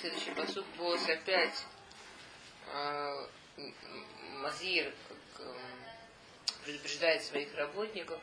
[0.00, 1.64] следующий посуд босс опять
[2.72, 3.26] э,
[4.42, 4.92] Мазир
[5.38, 5.54] э,
[6.64, 8.20] предупреждает своих работников,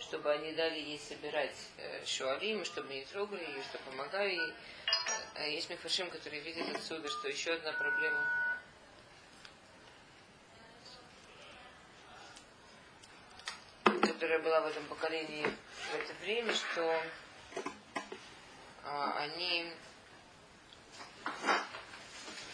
[0.00, 4.52] чтобы они дали ей собирать э, шуалим, чтобы не трогали ее, что помогали ей.
[5.36, 8.24] А есть мифашим, который видит отсюда, что еще одна проблема
[13.84, 17.02] которая была в этом поколении в это время, что
[18.84, 19.72] а, они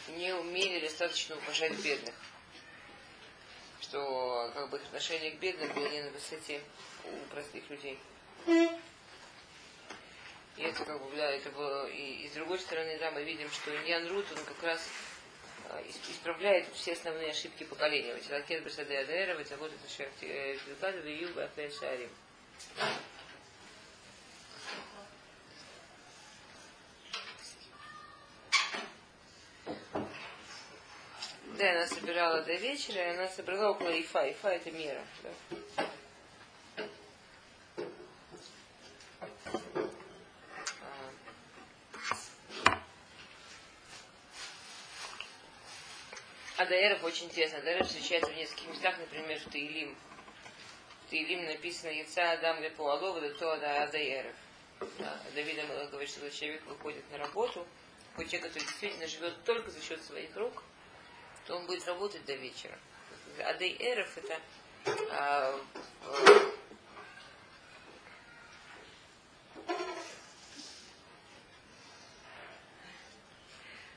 [0.09, 2.15] не умели достаточно уважать бедных.
[3.81, 6.61] Что как бы их отношение к бедным было не на высоте
[7.05, 7.99] у простых людей.
[10.57, 11.89] И это как бы, да, это было.
[11.89, 14.87] И, и с другой стороны, да, мы видим, что Ильян Рут, он как раз
[15.71, 18.15] а, исправляет все основные ошибки поколения.
[18.15, 21.49] Вот Лакет Басаде Адера, вот вот это Шахтикад, Виюба
[31.61, 34.31] Да, она собирала до вечера, и она собрала около Ифа.
[34.31, 35.05] Ифа это мера.
[35.23, 35.85] Да.
[46.57, 47.59] Адаэров очень интересно.
[47.59, 49.99] Адаэров встречается в нескольких местах, например, в Таилим.
[51.05, 54.35] В Таилим написано «Яца Адам Лепуалова, да то Адаэров».
[54.99, 55.59] Да, Давид
[55.91, 57.67] говорит, что человек выходит на работу,
[58.17, 60.63] хоть человек, который действительно живет только за счет своих рук,
[61.47, 62.79] то он будет работать до вечера.
[63.39, 64.41] Адейэров это
[65.11, 65.61] а,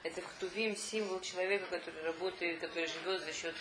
[0.04, 3.56] это ктувим, символ человека, который работает, который живет за счет,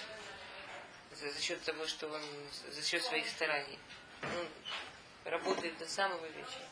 [1.12, 2.22] за, за счет того, что он,
[2.70, 3.78] за счет своих стараний.
[4.22, 6.69] Он работает до самого вечера.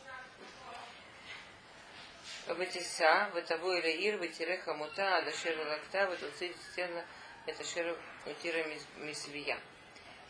[2.55, 7.03] Ватиса, ватаво или ир, ватиреха мута, адашер лакта, ватуцит стена,
[7.45, 8.63] это шер утира
[8.97, 9.59] мисвия.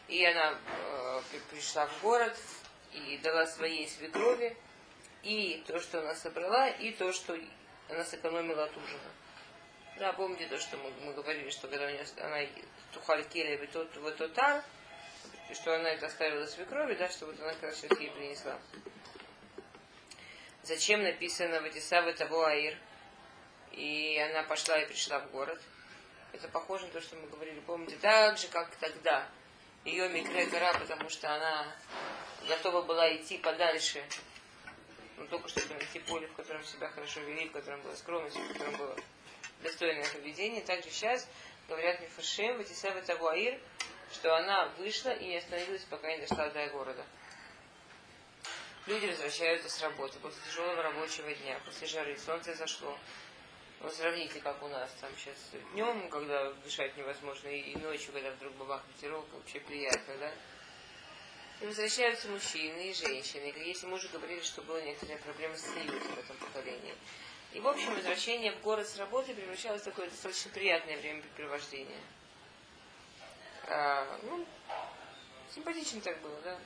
[0.08, 2.38] И она э, пришла в город
[2.94, 4.58] и дала своей свекрови
[5.24, 7.38] и то, что она собрала, и то, что
[7.90, 9.12] она сэкономила от ужина.
[9.98, 12.40] Да, помните то, что мы, мы говорили, что когда у нее, она
[12.94, 14.64] тухаль келе тот в тотар,
[15.54, 18.60] что она это оставила свекрови, да, что вот она как раз ей принесла.
[20.64, 22.78] Зачем написано Ватисава того Аир?
[23.72, 25.60] И она пошла и пришла в город.
[26.34, 29.28] Это похоже на то, что мы говорили, помните, так же, как тогда.
[29.86, 31.66] Ее микре гора, потому что она
[32.48, 34.04] готова была идти подальше.
[35.18, 38.54] Но только чтобы найти поле, в котором себя хорошо вели, в котором была скромность, в
[38.54, 38.96] котором было
[39.64, 40.62] достойное поведение.
[40.62, 41.28] Также сейчас
[41.68, 43.60] говорят Мифашем, Ватисава Тавуаир,
[44.14, 47.04] что она вышла и не остановилась, пока не дошла до города.
[48.88, 52.98] Люди возвращаются с работы после тяжелого рабочего дня, после жары, солнце зашло.
[53.80, 55.36] Ну, сравните, как у нас там сейчас
[55.74, 60.32] днем, когда дышать невозможно, и ночью, когда вдруг бабах ветерок, вообще приятно, да?
[61.62, 63.54] И возвращаются мужчины и женщины.
[63.56, 66.96] Если мы уже говорили, что было некоторые проблемы с союзом в этом поколении.
[67.54, 72.02] И, в общем, возвращение в город с работы превращалось в такое достаточно приятное времяпрепровождение.
[73.68, 74.46] А, ну,
[75.54, 76.60] симпатично так было, да?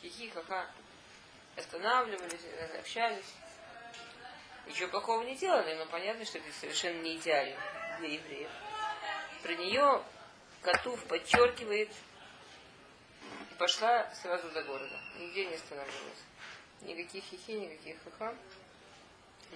[0.00, 0.70] Хихи, ха-ха.
[1.56, 2.40] Останавливались,
[2.78, 3.32] общались.
[4.66, 7.56] Ничего плохого не делали, но понятно, что это совершенно не идеально
[7.98, 8.50] для евреев.
[9.42, 10.02] Про нее
[10.62, 11.90] Котув подчеркивает
[13.50, 14.98] и пошла сразу до города.
[15.18, 16.24] Нигде не останавливалась.
[16.80, 18.34] Никаких хихи, никаких ха-ха.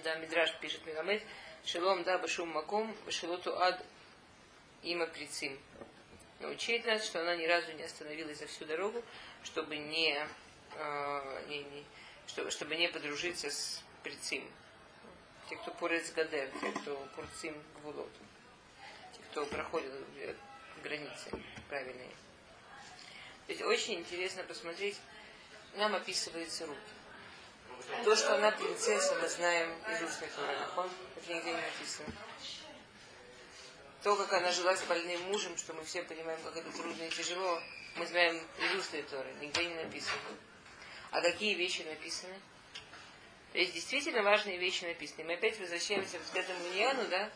[0.03, 1.23] Да, Мидраш пишет Мегамед,
[1.65, 3.83] Шелом да башум маком, башелоту ад
[4.83, 5.59] има прицим.
[6.39, 9.03] Научит нас, что она ни разу не остановилась за всю дорогу,
[9.43, 10.25] чтобы не,
[10.75, 11.85] э, не, не
[12.29, 14.43] чтобы, чтобы не подружиться с прицим.
[15.49, 18.11] Те, кто порец гадер, те, кто порцим гвулот.
[19.13, 19.91] Те, кто проходит
[20.83, 21.31] границы
[21.67, 22.11] правильные.
[23.47, 24.97] То есть очень интересно посмотреть,
[25.75, 26.79] нам описывается руки.
[28.03, 30.53] То, что она принцесса, мы знаем из устной Торы.
[31.17, 32.13] Это нигде не написано.
[34.03, 37.09] То, как она жила с больным мужем, что мы все понимаем, как это трудно и
[37.09, 37.61] тяжело,
[37.95, 39.33] мы знаем из устной Торы.
[39.41, 40.21] Нигде не написано.
[41.11, 42.35] А какие вещи написаны?
[43.51, 45.23] То есть действительно важные вещи написаны.
[45.23, 47.29] Мы опять возвращаемся к этому Ильяну, да,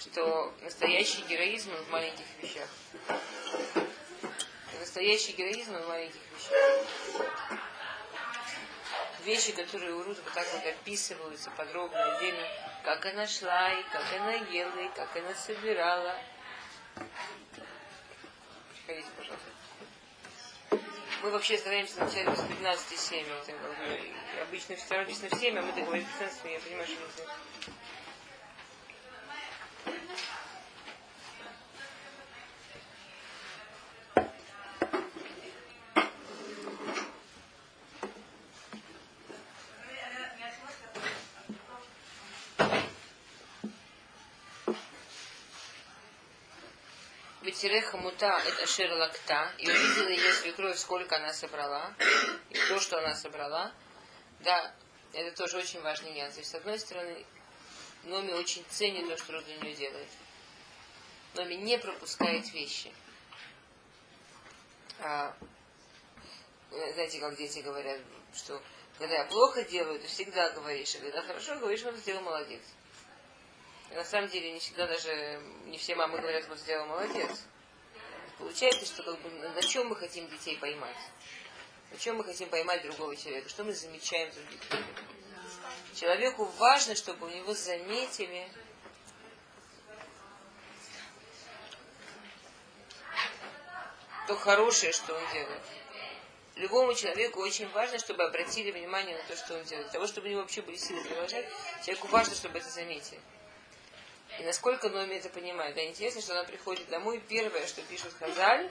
[0.00, 2.68] что настоящий героизм в маленьких вещах.
[4.80, 7.58] Настоящий героизм в маленьких вещах
[9.24, 12.46] вещи, которые у Рут вот так вот описываются подробно, отдельно,
[12.84, 16.16] как она шла, и как она ела, и как она собирала.
[18.86, 19.08] Приходите.
[21.22, 23.26] Мы вообще стараемся начать с 15 7.
[24.42, 27.32] Обычно все написано в 7, а мы договорились в 15, я понимаю, что это...
[47.62, 51.94] Тиреха мута это шерлакта, и увидела ее свекровь, сколько она собрала,
[52.50, 53.72] и то, что она собрала.
[54.40, 54.74] Да,
[55.12, 56.34] это тоже очень важный нюанс.
[56.34, 57.24] То есть, с одной стороны,
[58.02, 60.08] Номи очень ценит то, что Рут для нее делает.
[61.34, 62.92] Номи не пропускает вещи.
[64.98, 65.32] А,
[66.68, 68.00] знаете, как дети говорят,
[68.34, 68.60] что
[68.98, 72.62] когда я плохо делаю, ты всегда говоришь, а когда хорошо говоришь, вот сделал молодец.
[73.92, 77.44] На самом деле не всегда даже, не все мамы говорят, вот сделал молодец.
[78.42, 80.96] Получается, что как бы, на чем мы хотим детей поймать?
[81.92, 83.48] На чем мы хотим поймать другого человека?
[83.48, 84.86] Что мы замечаем в других людях?
[85.94, 88.48] Человеку важно, чтобы у него заметили
[94.26, 95.62] то хорошее, что он делает.
[96.56, 99.86] Любому человеку очень важно, чтобы обратили внимание на то, что он делает.
[99.86, 101.46] Для того, чтобы у него вообще были силы продолжать,
[101.84, 103.20] человеку важно, чтобы это заметили.
[104.38, 105.74] И насколько Номи это понимает.
[105.74, 108.70] Да, интересно, что она приходит домой, первое, что пишет Хазаль,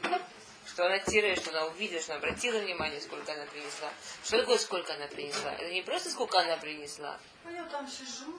[0.66, 3.92] что она тире, что она увидела, что она обратила внимание, сколько она принесла.
[4.24, 5.54] Что такое, сколько она принесла?
[5.54, 7.20] Это не просто сколько она принесла.
[7.46, 8.36] А я там сижу.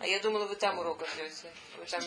[0.00, 1.52] А я думала, вы там урок ждете.
[1.78, 2.02] Вы там,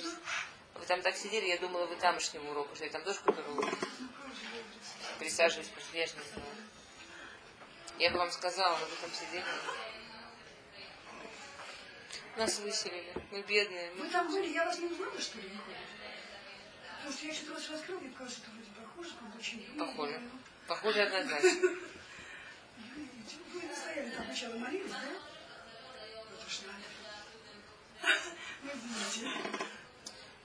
[0.76, 2.92] вы там так сидели, я думала, вы тамошнему уроку ждете.
[2.92, 3.74] Там тоже какой-то урок.
[5.20, 6.48] Присаживаюсь, я же не знаю.
[7.98, 9.44] Я бы вам сказала, но вы там сидели.
[12.38, 13.14] Нас выселили.
[13.32, 13.92] Мы бедные.
[13.96, 14.04] Мы...
[14.04, 15.50] Вы там были, я вас не узнала, что ли?
[16.98, 20.22] Потому что я что-то вас раскрыла, мне кажется, что вроде похоже, как очень Похоже.
[20.68, 21.50] Похоже однозначно.
[23.54, 25.00] Вы настояли там сначала молились, да?
[26.30, 26.84] Вот уж надо.
[28.64, 29.32] Вы видите.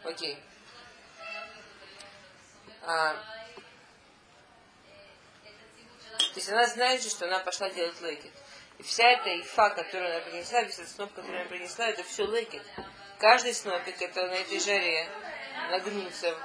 [0.05, 0.39] Окей.
[2.85, 3.15] А,
[6.33, 8.33] то есть она знает же, что она пошла делать лейкет.
[8.85, 12.63] Вся эта ифа, которую она принесла, весь этот сноп, который она принесла, это все лейкет.
[13.19, 15.09] Каждый снопик, это на этой жаре
[15.71, 16.37] нагнуться.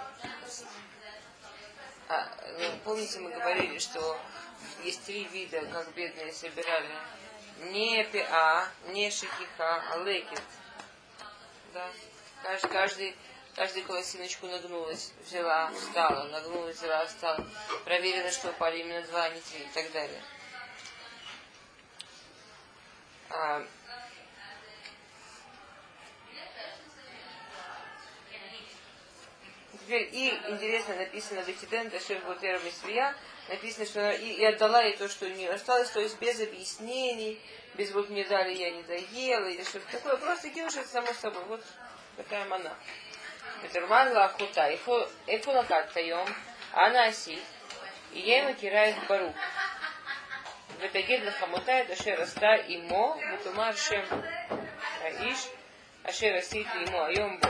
[2.10, 2.30] А,
[2.60, 4.20] ну, помните, мы говорили, что
[4.84, 6.90] есть три вида, как бедные собирали.
[7.72, 10.42] Не пиа, не шахиха, а лекет.
[11.74, 11.90] Да.
[12.44, 13.16] Каждый, каждый,
[13.56, 17.46] каждый колосиночку нагнулась, взяла, встала, нагнулась, взяла, встала.
[17.84, 20.22] Проверила, что упали именно два, а не три и так далее.
[23.30, 23.64] А,
[29.88, 33.16] теперь и интересно написано в Этиден Ташев Гутера Мисвия,
[33.50, 36.40] написано, что она и, и отдала ей то, что у нее осталось, то есть без
[36.42, 37.40] объяснений,
[37.76, 41.64] без вот мне дали, я не доела, или что-то такое, просто кинувшись само собой, вот
[42.16, 42.76] такая мана.
[43.62, 46.28] Петерман Лахута, Эфу Лакат Таем,
[46.74, 47.40] Анасит,
[48.14, 49.36] и ей макирает Барук.
[50.79, 54.03] ותגיד לחמותה את אשר עשתה עמו, ותאמר שם
[55.01, 55.49] האיש
[56.05, 57.49] אשר עשיתי עמו היום בו.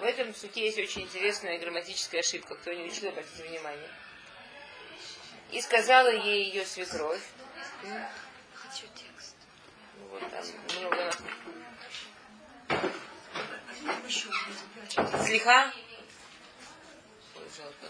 [0.00, 3.90] В этом суке есть очень интересная грамматическая ошибка, кто не учил, обратите внимание.
[5.52, 7.20] И сказала ей ее свекровь.
[8.54, 9.36] Хочу текст.
[9.98, 10.44] Ну, вот там
[10.78, 11.12] много
[14.06, 15.72] Еще раз Слиха?
[17.36, 17.86] Ой, жалко.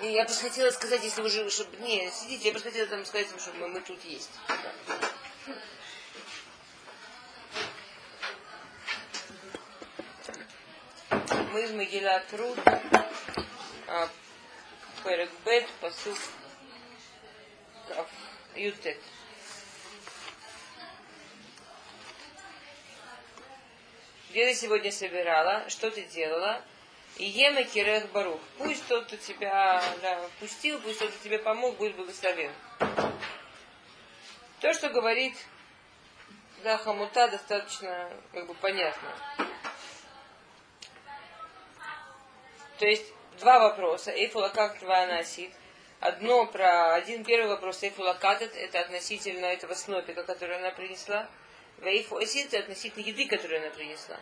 [0.00, 1.76] Не, я просто хотела сказать, если вы же, чтобы...
[1.78, 4.30] Не, сидите, я просто хотела там сказать, чтобы мы, мы тут есть.
[11.52, 12.58] Мы из Могилат Рут,
[13.88, 14.08] а,
[15.02, 16.16] Перек Бет, посук
[17.88, 18.08] Кав,
[18.54, 18.98] Ютет.
[24.30, 25.68] Где ты сегодня собирала?
[25.68, 26.62] Что ты делала?
[27.18, 28.40] И ема кирех барух.
[28.58, 32.52] Пусть тот, кто тебя да, пустил, пусть тот, кто тебе помог, будет благословен.
[34.60, 35.34] То, что говорит
[36.62, 39.08] да, Хамута, достаточно как бы понятно.
[42.78, 43.06] То есть
[43.38, 44.12] два вопроса.
[44.12, 45.52] Эйфулакак тванасит.
[46.00, 51.28] Одно про один первый вопрос Эйфулакатет, это относительно этого снопика, который она принесла.
[51.78, 54.16] Вейфуасит это относительно еды, которую она принесла.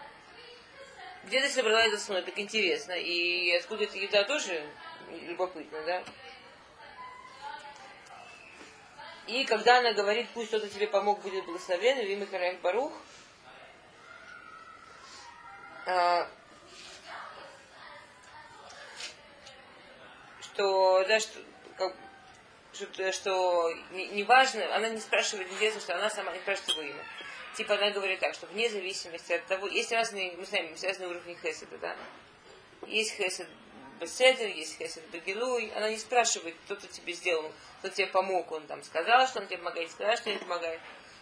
[1.26, 2.38] Где ты собрала этот снопик?
[2.38, 2.92] Интересно.
[2.92, 4.64] И откуда эта еда тоже
[5.10, 6.04] любопытно, да?
[9.26, 12.92] И когда она говорит, пусть кто-то тебе помог, будет благословен, в имя Барух,
[15.86, 16.28] а,
[20.42, 21.40] что, да, что,
[21.76, 21.96] как,
[22.72, 26.82] что, что не, не важно, она не спрашивает, интересно, что она сама не спрашивает его
[26.82, 27.04] имя.
[27.56, 31.08] Типа она говорит так, что вне зависимости от того, есть разные, мы знаем, есть разные
[31.08, 31.96] уровни хеседа, да?
[32.86, 33.48] Есть хесед
[33.98, 35.72] беседер, есть хесед бегилуй.
[35.74, 39.56] Она не спрашивает, кто-то тебе сделал, кто тебе помог, он там сказал, что он тебе
[39.58, 40.80] помогает, сказал, что он помогает.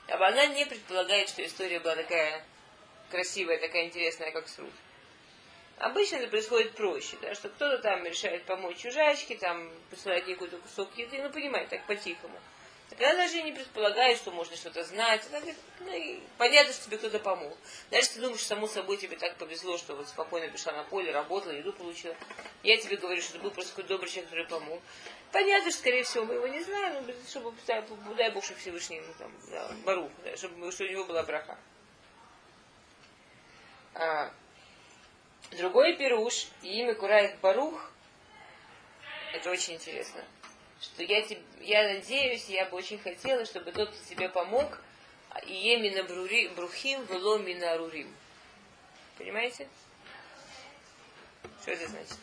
[0.09, 2.45] А она не предполагает, что история была такая
[3.13, 4.73] красивая, такая интересная, как Срут.
[5.79, 10.59] Обычно это происходит проще, да, что кто-то там решает помочь чужачке, там посылает ей какой-то
[10.59, 12.41] кусок еды, ну, понимаете, так по-тихому.
[12.99, 15.23] Она даже не предполагает, что можно что-то знать.
[15.81, 17.57] Ну, и понятно, что тебе кто-то помог.
[17.91, 21.53] Даже ты думаешь, само собой тебе так повезло, что вот спокойно пришла на поле, работала,
[21.53, 22.15] еду получила.
[22.63, 24.81] Я тебе говорю, что ты был просто какой добрый человек, который помог.
[25.33, 29.13] Понятно, что, скорее всего, мы его не знаем, но чтобы, дай Бог, чтобы Всевышний, ну,
[29.19, 31.59] там, да, Барух, да, чтобы, чтобы у него была браха.
[33.95, 34.33] А,
[35.51, 37.91] другой пируш, имя Курайх Барух,
[39.33, 40.25] это очень интересно,
[40.85, 44.79] что я, тебе, я надеюсь, я бы очень хотела, чтобы тот, кто тебе помог,
[45.47, 48.15] и именно брухим вело мина рурим.
[49.19, 49.69] Понимаете?
[51.63, 52.17] Что это значит?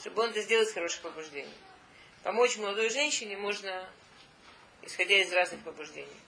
[0.00, 1.54] Чтобы он это сделал с хороших побуждений.
[2.22, 3.88] Помочь молодой женщине можно,
[4.82, 6.20] исходя из разных побуждений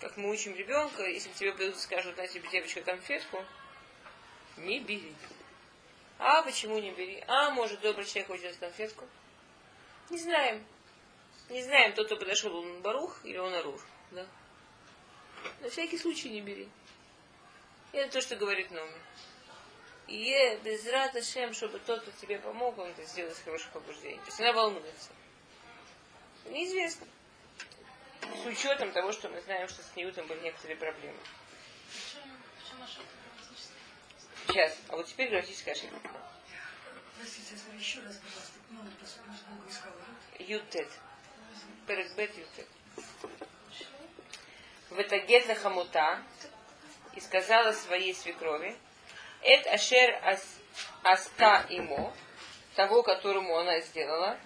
[0.00, 3.44] как мы учим ребенка, если тебе придут и скажут, на тебе девочка конфетку,
[4.56, 5.14] не бери.
[6.22, 7.24] А почему не бери?
[7.26, 9.06] А, может, добрый человек хочет конфетку?
[10.10, 10.62] Не знаем.
[11.48, 13.80] Не знаем, тот, кто подошел, он Барух или он Арур.
[14.10, 14.26] Да?
[15.60, 16.68] На всякий случай не бери.
[17.92, 18.92] Это то, что говорит Номи.
[20.08, 24.18] И без рада Шем, чтобы тот, кто тебе помог, он это сделал с хороших побуждений.
[24.18, 25.10] То есть она волнуется.
[26.50, 27.06] Неизвестно
[28.42, 31.16] с учетом того, что мы знаем, что с Ньютом были некоторые проблемы.
[34.50, 36.10] Сейчас, а вот теперь грамматическая ошибка.
[37.16, 38.90] Простите, еще раз, пожалуйста, номер
[39.68, 39.94] искала.
[40.40, 40.88] Ютет.
[41.86, 42.66] Перекбет Ютет.
[44.90, 46.20] Ветагет хамута
[47.14, 48.76] и сказала своей свекрови,
[49.42, 50.42] Эт ашер ас,
[51.04, 52.12] аска имо,
[52.74, 54.36] того, которому она сделала,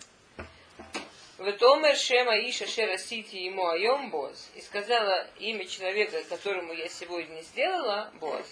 [1.38, 4.50] Ветомер Шема Иша Шера Сити ему Айом Боз.
[4.54, 8.46] И сказала имя человека, которому я сегодня сделала, Боз.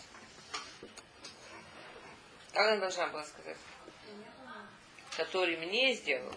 [2.53, 3.57] Как она должна была сказать?
[5.17, 6.33] Который мне сделал.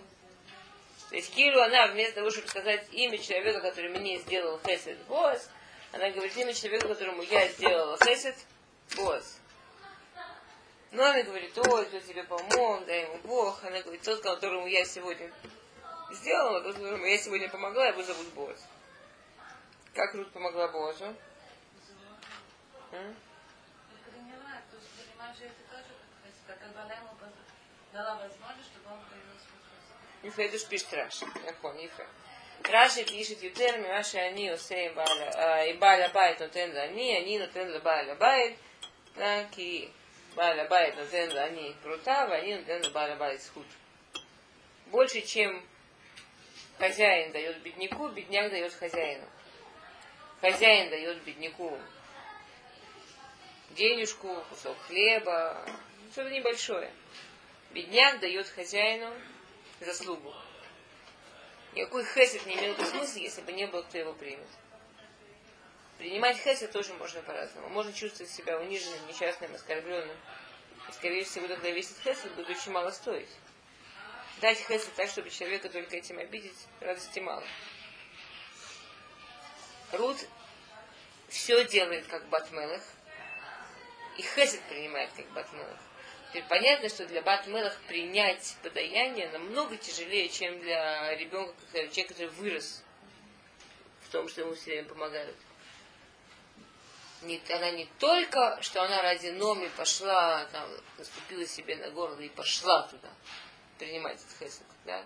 [1.10, 5.50] То есть Киру она вместо того, чтобы сказать имя человека, который мне сделал Хесед Босс,
[5.92, 8.36] она говорит имя человека, которому я сделала Хесед
[8.96, 9.40] Босс.
[10.92, 13.62] Но ну, она говорит, ой, кто тебе помог, дай ему Бог.
[13.66, 15.30] Она говорит, тот, которому я сегодня
[16.12, 18.66] сделала, тот, которому я сегодня помогла, его зовут Босс.
[19.94, 21.14] Как Рут помогла Божу?
[22.92, 25.65] Приняла, потому что понимаешь, это
[26.48, 27.10] которая она ему
[27.94, 31.26] дала возможность, чтобы он появился пишет Раши.
[31.46, 32.08] Я понял, Ифедуш.
[32.64, 37.72] Раши пишет Ютер, Мимаши они усеем а, и Баля Байт нотен за они, они нотен
[37.72, 38.58] за Баля Байт,
[39.16, 39.92] так и
[40.36, 43.68] Баля Байт нотен за они а они нотен за Баля Байт схуд.
[44.88, 45.64] Больше, чем
[46.80, 49.26] хозяин дает бедняку, бедняк дает хозяину.
[50.42, 51.78] Хозяин дает бедняку
[53.72, 55.64] денежку, кусок хлеба,
[56.16, 56.92] что-то небольшое.
[57.72, 59.14] Бедняк дает хозяину
[59.82, 60.34] заслугу.
[61.74, 64.48] Никакой хесед не имел бы смысла, если бы не было, кто его примет.
[65.98, 67.68] Принимать хесед тоже можно по-разному.
[67.68, 70.16] Можно чувствовать себя униженным, несчастным, оскорбленным.
[70.88, 73.30] И, скорее всего, тогда весь хесед будет очень мало стоить
[74.42, 77.44] дать хесед так, чтобы человека только этим обидеть, радости мало.
[79.92, 80.18] Рут
[81.30, 82.82] все делает как Батмелах,
[84.18, 85.80] и хесед принимает как Батмелах.
[86.36, 92.84] Теперь понятно, что для Батмелах принять подаяние намного тяжелее, чем для ребенка, человека, который вырос
[94.02, 95.38] в том, что ему все время помогают.
[97.22, 102.28] Не, она не только, что она ради Номи пошла, там, наступила себе на горло и
[102.28, 103.08] пошла туда
[103.80, 105.06] принимать этот хесед, да,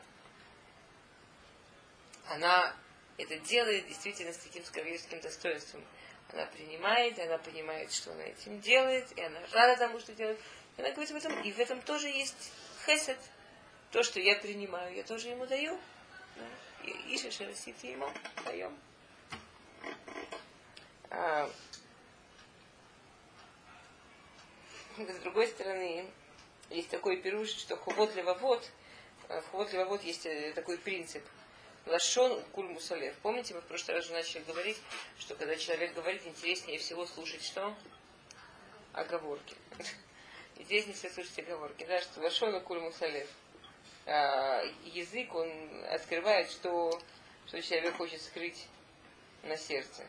[2.28, 2.76] она
[3.20, 5.86] это делает действительно с таким скорбельским достоинством.
[6.32, 10.40] Она принимает, она понимает, что она этим делает, и она рада тому, что делает.
[10.80, 12.52] Она говорит в этом, и в этом тоже есть
[12.86, 13.20] хесед.
[13.92, 15.78] То, что я принимаю, я тоже ему даю.
[16.38, 16.92] Да?
[17.10, 18.10] Иша шерасит ему
[18.46, 18.78] даем.
[21.10, 21.52] А,
[24.98, 26.10] с другой стороны,
[26.70, 28.66] есть такой пируш, что хувот левовод,
[29.28, 31.24] в хувот левовод есть э, такой принцип.
[31.88, 33.16] Лашон куль мусалев.
[33.22, 34.78] Помните, мы в прошлый раз уже начали говорить,
[35.18, 37.76] что когда человек говорит, интереснее всего слушать что?
[38.94, 39.56] Оговорки.
[40.60, 41.86] Интереснее всего слушать оговорки.
[41.86, 43.28] Да, что лашон куль мусалев.
[44.06, 45.52] А, язык, он
[45.86, 47.02] открывает, что,
[47.48, 48.68] что человек хочет скрыть
[49.44, 50.06] на сердце.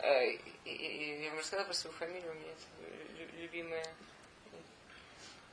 [0.00, 0.22] А,
[0.64, 2.54] я вам рассказала про свою фамилию, у меня
[3.38, 3.84] любимая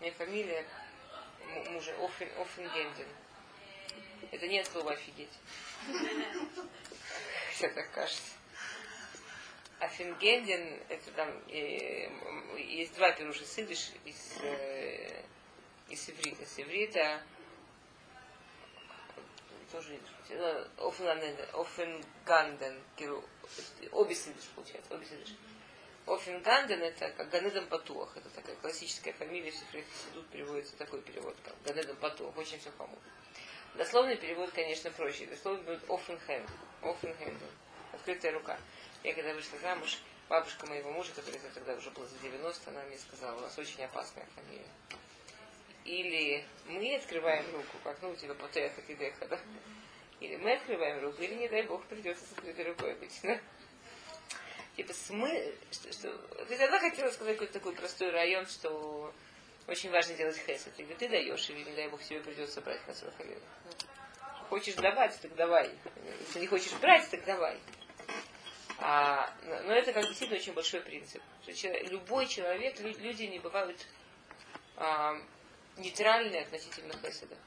[0.01, 0.65] меня фамилия
[1.69, 3.07] мужа Офен, Офенгенден.
[4.31, 5.29] Это не от слова офигеть.
[7.51, 8.40] Хотя так кажется.
[9.81, 12.07] Афингенден, это там э,
[12.57, 15.23] есть два пируша сидыш из, э,
[15.89, 16.45] из иврита.
[16.45, 17.23] С иврита
[19.71, 19.99] тоже
[21.53, 22.79] Офенганден,
[23.91, 25.35] обе сидыш получается, обе сидыш.
[26.05, 31.55] Офенганден это как Ганедам Патуах, это такая классическая фамилия, в тут переводится такой перевод, как
[31.63, 33.01] Ганедам Патуах, очень все поможет.
[33.75, 35.25] Дословный перевод, конечно, проще.
[35.25, 36.49] Дословный перевод Офенхенд.
[36.81, 37.41] Офенхенд.
[37.93, 38.59] Открытая рука.
[39.03, 39.97] Я когда вышла замуж,
[40.29, 43.83] бабушка моего мужа, которая тогда уже была за 90, она мне сказала, у нас очень
[43.83, 44.69] опасная фамилия.
[45.85, 49.39] Или мы открываем руку, как ну у тебя потеха тидеха, да?
[50.19, 53.39] Или мы открываем руку, или, не дай бог, придется с открытой рукой да?
[54.75, 55.55] Типа смы...
[55.71, 56.17] Что, что...
[56.47, 59.11] Ты тогда хотела сказать какой-то такой простой район, что
[59.67, 60.73] очень важно делать хесед.
[60.77, 63.11] Или ты даешь, или, не дай бог, тебе придется брать на свой
[64.49, 65.71] Хочешь давать, так давай.
[66.27, 67.57] Если не хочешь брать, так давай.
[68.83, 71.21] А, но это как действительно очень большой принцип.
[71.43, 73.85] Что любой человек, люди не бывают
[74.75, 75.15] а,
[75.77, 77.37] нейтральные относительно хеседа.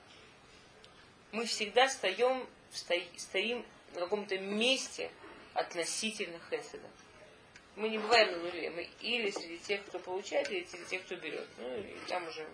[1.33, 5.11] Мы всегда стоим, стоим, стоим на каком-то месте
[5.55, 6.89] относительно хеседа.
[7.75, 8.71] Мы не бываем на нуле.
[8.71, 11.49] Мы или среди тех, кто получает, или среди тех, кто берет.
[11.59, 12.49] Ну, и там уже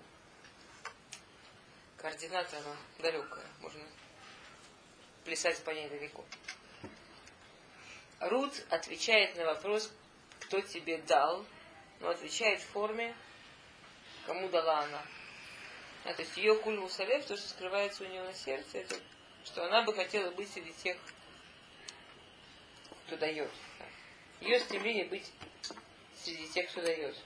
[1.98, 3.44] координата, она далекая.
[3.60, 3.82] Можно
[5.26, 6.24] плясать по ней далеко.
[8.20, 9.90] Рут отвечает на вопрос,
[10.40, 11.44] кто тебе дал,
[12.00, 13.14] но отвечает в форме,
[14.26, 15.02] кому дала она.
[16.04, 18.96] А, то есть ее кульму совет, то, что скрывается у нее на сердце, это
[19.44, 20.98] что она бы хотела быть среди тех,
[23.06, 23.50] кто дает.
[24.40, 25.30] Ее стремление быть
[26.16, 27.16] среди тех, кто дает.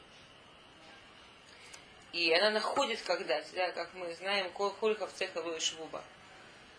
[2.13, 6.05] И она находит когда, да, как мы знаем, Хольхов цеха швуба.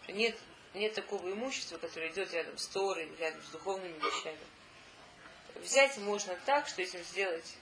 [0.08, 0.38] Нет
[0.76, 4.38] нет такого имущества, которое идет рядом с Торой, рядом с духовными вещами.
[5.56, 7.56] Взять можно так, что этим сделать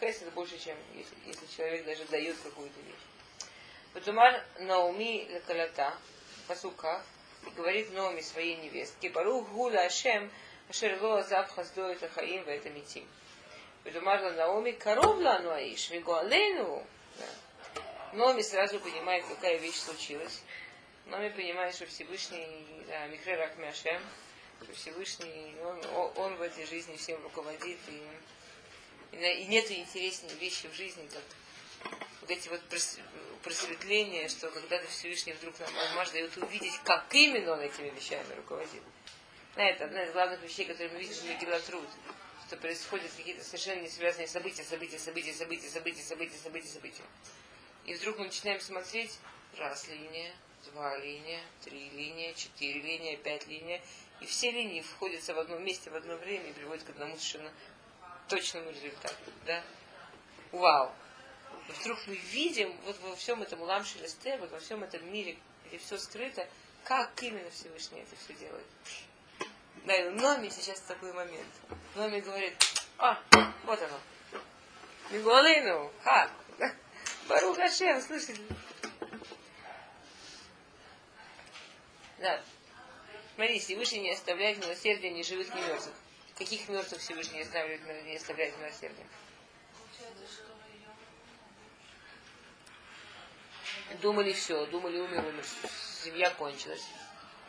[0.00, 2.94] хесед больше, чем если, если человек даже дает какую-то вещь.
[3.94, 5.94] Потумар Науми Лекалата,
[6.46, 7.02] посука,
[7.46, 10.30] и говорит Наоми своей невестке, Барух Гула Ашем,
[10.68, 13.06] Ашерло Азав Хаздоет Ахаим в этом идти.
[13.84, 16.84] Потумар Наоми, Коров Лану Аиш, Мигуалейну.
[18.12, 20.42] Наоми сразу понимает, какая вещь случилась.
[21.08, 24.02] Но мы понимаем, что Всевышний, да, Михре Рахмяшем,
[24.62, 25.80] что Всевышний, он,
[26.16, 31.22] он в этой жизни всем руководит, и, и, нет интереснее вещи в жизни, как
[32.20, 32.60] вот эти вот
[33.42, 38.82] просветления, что когда-то Всевышний вдруг нам Мамаш дает увидеть, как именно он этими вещами руководит.
[39.56, 41.88] Это одна из главных вещей, которые мы видим в Мегилат Труд,
[42.46, 47.02] что происходят какие-то совершенно не связанные события, события, события, события, события, события, события, события.
[47.86, 49.18] И вдруг мы начинаем смотреть,
[49.56, 50.34] раз линия,
[50.72, 53.80] два линия, три линия, четыре линия, пять линия.
[54.20, 57.52] И все линии входятся в одном месте в одно время и приводят к одному совершенно
[58.28, 59.14] точному результату.
[59.46, 59.62] Да?
[60.52, 60.92] Вау!
[61.68, 65.36] И вдруг мы видим вот во всем этом улам шелесте, вот во всем этом мире,
[65.66, 66.48] где все скрыто,
[66.84, 68.66] как именно Всевышний это все делает.
[69.84, 71.48] Да, и Номи сейчас такой момент.
[71.94, 72.54] Номи говорит,
[72.98, 73.22] а,
[73.64, 74.00] вот оно.
[75.10, 76.30] Мигуалейну, ха,
[77.28, 78.40] Барух Ашем, слышите,
[82.18, 82.42] Да.
[83.34, 85.94] Смотри, Всевышний не оставляет милосердия ни живых, ни мертвых.
[86.36, 89.06] Каких мертвых Всевышний не оставляет, не оставляет милосердия?
[94.02, 95.44] Думали все, думали умер, умер,
[96.04, 96.84] семья кончилась.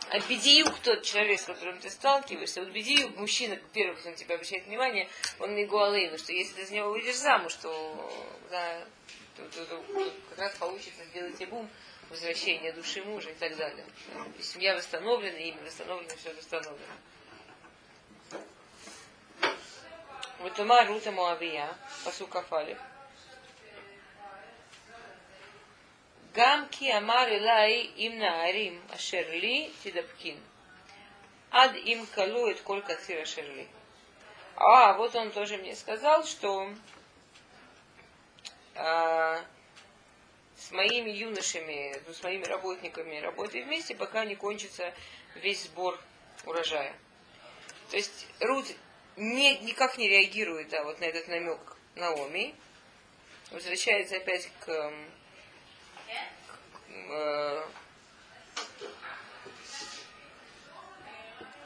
[0.09, 4.35] А бедиюк тот человек, с которым ты сталкиваешься, вот бедиюк, мужчина, первый, кто на тебя
[4.35, 5.07] обращает внимание,
[5.39, 8.11] он не гуалейну, что если ты за него выйдешь замуж, то,
[8.49, 8.85] да,
[9.35, 11.69] то, то, то, то как раз получится сделать тебе бум,
[12.10, 13.84] возвращение души мужа и так далее.
[14.38, 16.94] И семья восстановлена, имя восстановлено, все восстановлено.
[20.38, 21.68] Вот Тома Рута Муавия,
[22.04, 22.78] посук Афалев.
[26.34, 30.40] גם כי אמר אליי אם נערים אשר לי תדבקין,
[31.50, 33.66] עד אם כלו את כל קציר אשר לי.
[34.56, 36.68] А, вот он тоже мне сказал, что
[38.76, 39.40] а,
[40.59, 44.93] с моими юношами, ну, с моими работниками работай вместе, пока не кончится
[45.35, 45.99] весь сбор
[46.45, 46.93] урожая.
[47.89, 48.65] То есть Рут
[49.15, 51.59] не, никак не реагирует да, вот на этот намек
[51.95, 52.55] Наоми.
[53.51, 54.91] Возвращается опять к, к,
[56.87, 57.65] э,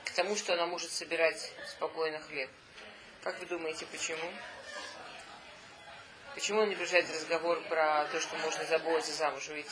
[0.06, 2.50] к тому, что она может собирать спокойно хлеб.
[3.24, 4.30] Как вы думаете, почему?
[6.34, 9.70] Почему он не приезжает разговор про то, что можно заботиться замуж выйти?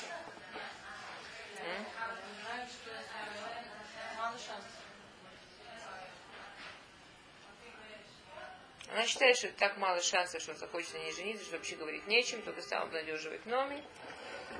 [8.91, 12.05] Она считает, что так мало шансов, что он захочет на ней жениться, что вообще говорить
[12.07, 13.81] нечем, только стал обнадеживать Номи.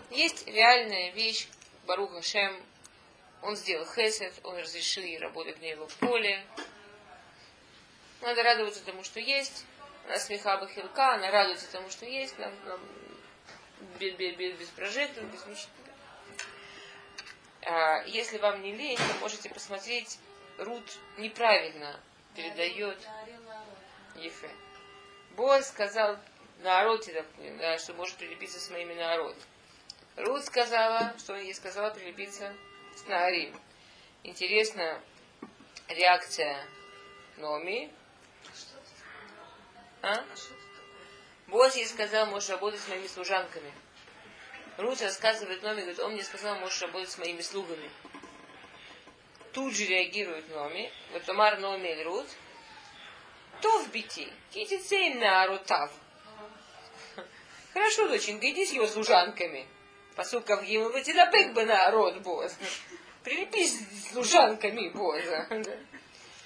[0.10, 1.48] Есть реальная вещь,
[1.86, 2.64] Баруха Шем,
[3.42, 6.46] он сделал хесед, он разрешил ей работать в него в поле.
[8.22, 9.66] Надо радоваться тому, что есть.
[10.18, 12.80] Смеха бахилка, она радуется тому, что есть, нам, нам,
[14.00, 15.72] без, без, без, прожектов, без ничего.
[17.64, 20.20] А, если вам не лень, то можете посмотреть,
[20.58, 20.84] Рут
[21.18, 22.00] неправильно
[22.36, 22.98] передает
[24.16, 24.50] Ефе.
[25.36, 26.18] Бог сказал
[26.60, 27.08] народ,
[27.60, 29.36] да, что может прилепиться с моими народ.
[30.18, 32.54] Рут сказала, что ей сказала прилепиться
[32.96, 33.60] с Наарим.
[34.24, 35.02] Интересно,
[35.88, 36.64] реакция
[37.38, 37.92] Номи.
[40.02, 40.24] А?
[41.48, 43.72] Босс ей сказал, можешь работать с моими служанками.
[44.78, 47.90] Рут рассказывает Номи, говорит, он мне сказал, можешь работать с моими слугами.
[49.54, 50.92] Тут же реагирует Номи.
[51.12, 52.28] Вот Тамар Номи или Рут.
[53.62, 54.32] То в бити.
[54.52, 55.92] Китицей на рутав.
[57.74, 59.68] Хорошо, доченька, иди с его служанками.
[60.16, 61.12] Посылка в Гимл, выйти
[61.54, 62.56] бы на рот Боза.
[63.24, 65.48] Прилепись с служанками Боза.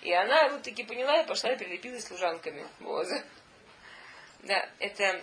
[0.01, 3.23] И она вот таки поняла и пошла и прилепилась служанками Боза.
[4.45, 5.21] Да, это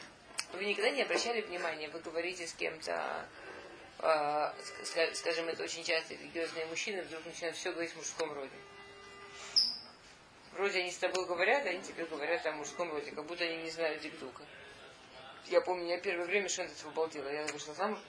[0.52, 3.24] вы никогда не обращали внимания, вы говорите с кем-то,
[4.00, 4.52] э,
[5.14, 8.50] скажем, это очень часто религиозные мужчины вдруг начинают все говорить в мужском роде.
[10.54, 13.62] Вроде они с тобой говорят, а они тебе говорят о мужском роде, как будто они
[13.62, 14.42] не знают дикдука.
[15.46, 17.28] Я помню, я первое время совершенно этого обалдела.
[17.28, 18.00] Я вышла замуж,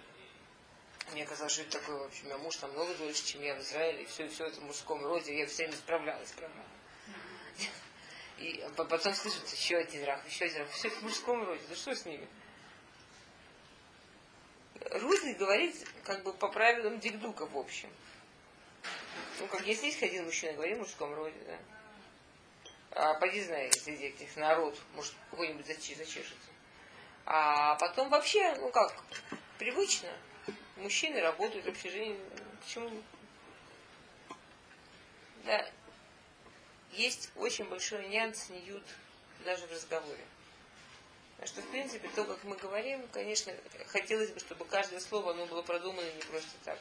[1.11, 3.53] мне казалось, что это такое, в общем, у меня муж там много дольше, чем я
[3.53, 6.67] в Израиле, и все, все это в мужском роде, я все время справлялась, справлялась.
[8.39, 11.95] И потом слышат еще один рах, еще один рах, все в мужском роде, да что
[11.95, 12.27] с ними?
[14.91, 17.89] Рузный говорит как бы по правилам Дикдука в общем.
[19.39, 21.57] Ну, как если есть один мужчина, говорим в мужском роде, да.
[22.95, 26.49] А поди знай, среди этих народ, может, какой-нибудь зачешется.
[27.25, 28.93] А потом вообще, ну как,
[29.57, 30.09] привычно.
[30.77, 32.19] Мужчины работают в общежитии.
[32.61, 32.89] Почему?
[35.45, 35.71] Да.
[36.95, 38.83] Есть очень большой нюанс, ниют
[39.45, 40.23] даже в разговоре.
[41.39, 43.53] А что, в принципе, то, как мы говорим, конечно,
[43.87, 46.79] хотелось бы, чтобы каждое слово оно было продумано не просто так.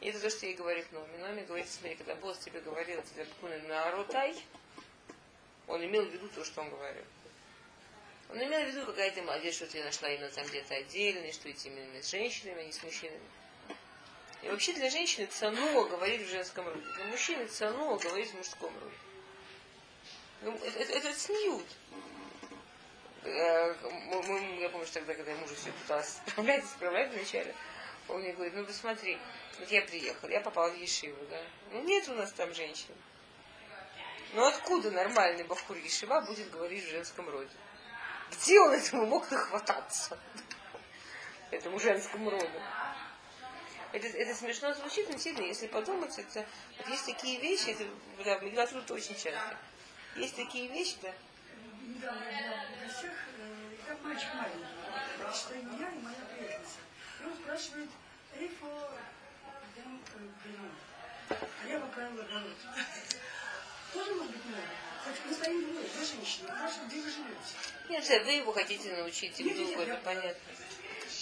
[0.00, 1.16] И это то, что ей говорит Номи.
[1.18, 3.26] Номи говорит, смотри, когда босс тебе говорил, тебе
[3.68, 4.36] на ротай,
[5.68, 7.04] он имел в виду то, что он говорил.
[8.30, 11.48] Он имел в виду, какая ты молодец, что ты нашла именно там где-то отдельно, что
[11.48, 13.22] эти именно с женщинами, а не с мужчинами.
[14.42, 16.80] И вообще для женщины цануло говорить в женском роде.
[16.96, 18.96] Для мужчины цануло говорить в мужском роде.
[20.42, 21.66] Ну, это, это, это сньют.
[23.24, 23.74] Э,
[24.60, 27.54] я помню, что тогда, когда я мужу все пыталась справлять, справлять вначале,
[28.08, 29.16] он мне говорит, ну посмотри,
[29.60, 31.40] вот я приехал, я попал в Ешиву, да.
[31.70, 32.94] Ну нет у нас там женщин.
[34.32, 37.50] Ну откуда нормальный бахур Ешива будет говорить в женском роде?
[38.32, 40.18] Где он этому мог нахвататься?
[41.52, 42.62] Этому женскому роду.
[43.92, 46.46] Это, это смешно звучит, но сильно, если подумать, это,
[46.78, 47.84] вот есть такие вещи, это,
[48.24, 49.56] да, в Мегатруд очень часто.
[50.16, 51.12] Есть такие вещи, да.
[51.82, 56.78] Недавно я в гостях, э, и там мальчик маленький, что и меня, и моя приятельница.
[57.20, 57.90] И он спрашивает,
[58.38, 58.90] Эйфо,
[61.28, 62.56] а я поправила огород.
[63.92, 64.42] Тоже может быть.
[65.04, 67.54] Хоть мы стоим двое, две женщины, спрашивают, где вы живете?
[67.88, 70.34] Нет, вы его хотите научить друг другу, это понятно.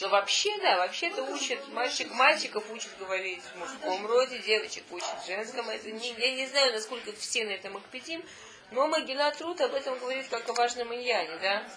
[0.01, 5.27] Но вообще, да, вообще-то учат, мальчик мальчиков учат говорить в мужском роде, девочек учат в
[5.27, 5.69] женском.
[5.69, 8.25] Это не, я не знаю, насколько все на этом Макпедим,
[8.71, 11.71] но Магила Труд об этом говорит как о важном иньяне, да?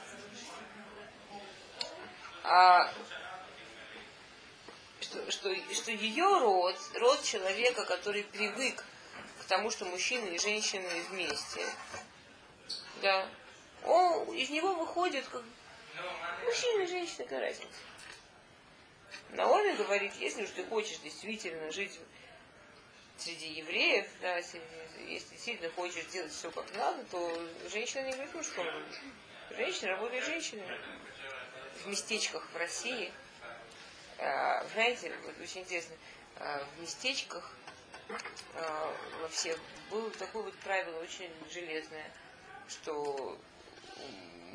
[2.43, 2.93] А,
[5.01, 8.86] что, что, что ее род, род человека, который привык
[9.41, 11.65] к тому, что мужчины и женщины вместе,
[13.01, 13.27] да,
[13.83, 15.43] он, из него выходит как
[16.45, 17.79] мужчина и женщина, какая разница.
[19.35, 21.99] Наоми говорит, если уж ты хочешь действительно жить
[23.17, 24.61] среди евреев, да, если,
[25.07, 28.99] если действительно хочешь делать все как надо, то женщина не говорит мужском роде.
[29.51, 30.77] Женщина работает женщинами.
[31.83, 33.11] В местечках в России,
[34.19, 35.95] э, знаете, вот очень интересно,
[36.37, 37.51] э, в местечках
[38.09, 39.57] э, во всех
[39.89, 42.11] было такое вот правило очень железное,
[42.69, 43.37] что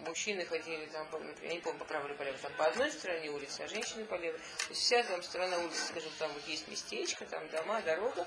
[0.06, 1.08] мужчины ходили там,
[1.42, 4.04] я не помню, по правой или по левой, там по одной стороне улицы, а женщины
[4.04, 4.38] по левой.
[4.38, 8.26] То есть вся там сторона улицы, скажем, там вот есть местечко, там дома, дорога.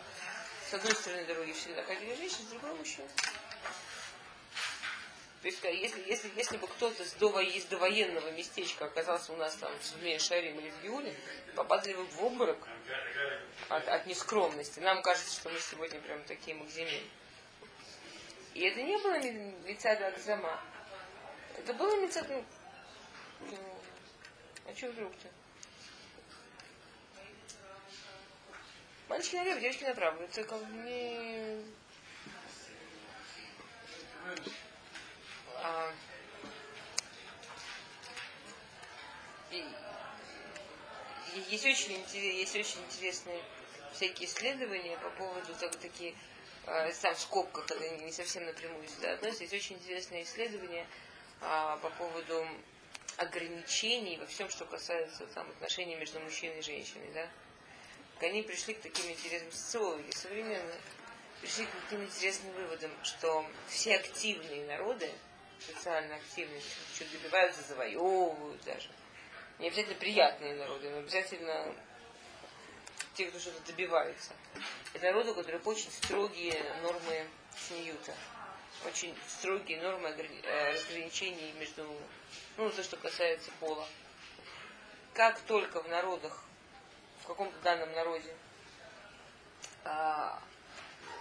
[0.70, 3.08] С одной стороны дороги всегда ходили женщины, с другой мужчины.
[5.42, 9.56] То есть, если, если, если бы кто-то с дово, из довоенного местечка оказался у нас
[9.56, 11.16] там в Мейшарим или в Юле,
[11.56, 12.60] попадали бы в обморок
[13.70, 14.80] от, от нескромности.
[14.80, 17.04] Нам кажется, что мы сегодня прям такие максимин.
[18.54, 19.18] И это не было
[19.66, 20.62] Мицада Акзама.
[21.64, 22.44] Это было Мицада...
[23.42, 23.58] Ну,
[24.68, 25.28] а что вдруг-то?
[29.08, 30.24] Мальчики налево, девочки направо.
[30.24, 31.62] Это как не...
[35.58, 35.94] А...
[41.50, 43.40] есть очень, есть очень интересные
[43.94, 46.16] всякие исследования по поводу так, такие,
[46.66, 50.88] э, сам в скобках, это не совсем напрямую сюда относится, есть очень интересные исследования
[51.42, 52.48] э, по поводу
[53.18, 57.10] ограничений во всем, что касается там, отношений между мужчиной и женщиной.
[57.14, 57.28] Да?
[58.22, 60.80] Они пришли к таким интересным социологи современные,
[61.42, 65.10] пришли к таким интересным выводам, что все активные народы,
[65.60, 66.62] социально активные,
[66.94, 68.90] что добиваются, завоевывают даже,
[69.60, 71.76] не обязательно приятные народы, но обязательно
[73.14, 74.34] те, кто что-то добивается.
[74.94, 78.14] Это народы, у которых очень строгие нормы сниюта.
[78.86, 81.86] Очень строгие нормы э, разграничений между,
[82.58, 83.88] ну, то, что касается пола.
[85.14, 86.44] Как только в народах,
[87.22, 88.34] в каком-то данном народе,
[89.84, 90.42] а,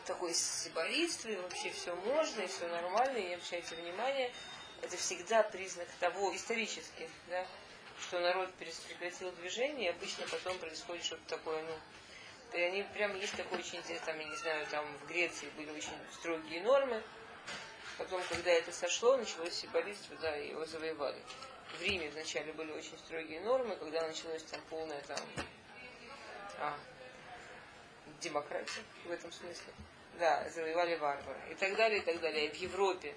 [0.07, 4.33] такое сиборитство, и вообще все можно, и все нормально, и не обращайте внимания,
[4.83, 7.47] это всегда признак того, исторически, да,
[8.01, 13.37] что народ прекратил движение, и обычно потом происходит что-то такое, ну, и они прям есть
[13.37, 17.03] такой очень интересный, там, я не знаю, там в Греции были очень строгие нормы,
[18.01, 21.19] потом, когда это сошло, началось сепаристство, да, и его завоевали.
[21.79, 25.19] В Риме вначале были очень строгие нормы, когда началось там полная там
[26.59, 26.77] а,
[28.21, 29.73] демократия в этом смысле.
[30.19, 31.41] Да, завоевали варвары.
[31.51, 32.47] И так далее, и так далее.
[32.47, 33.15] И в Европе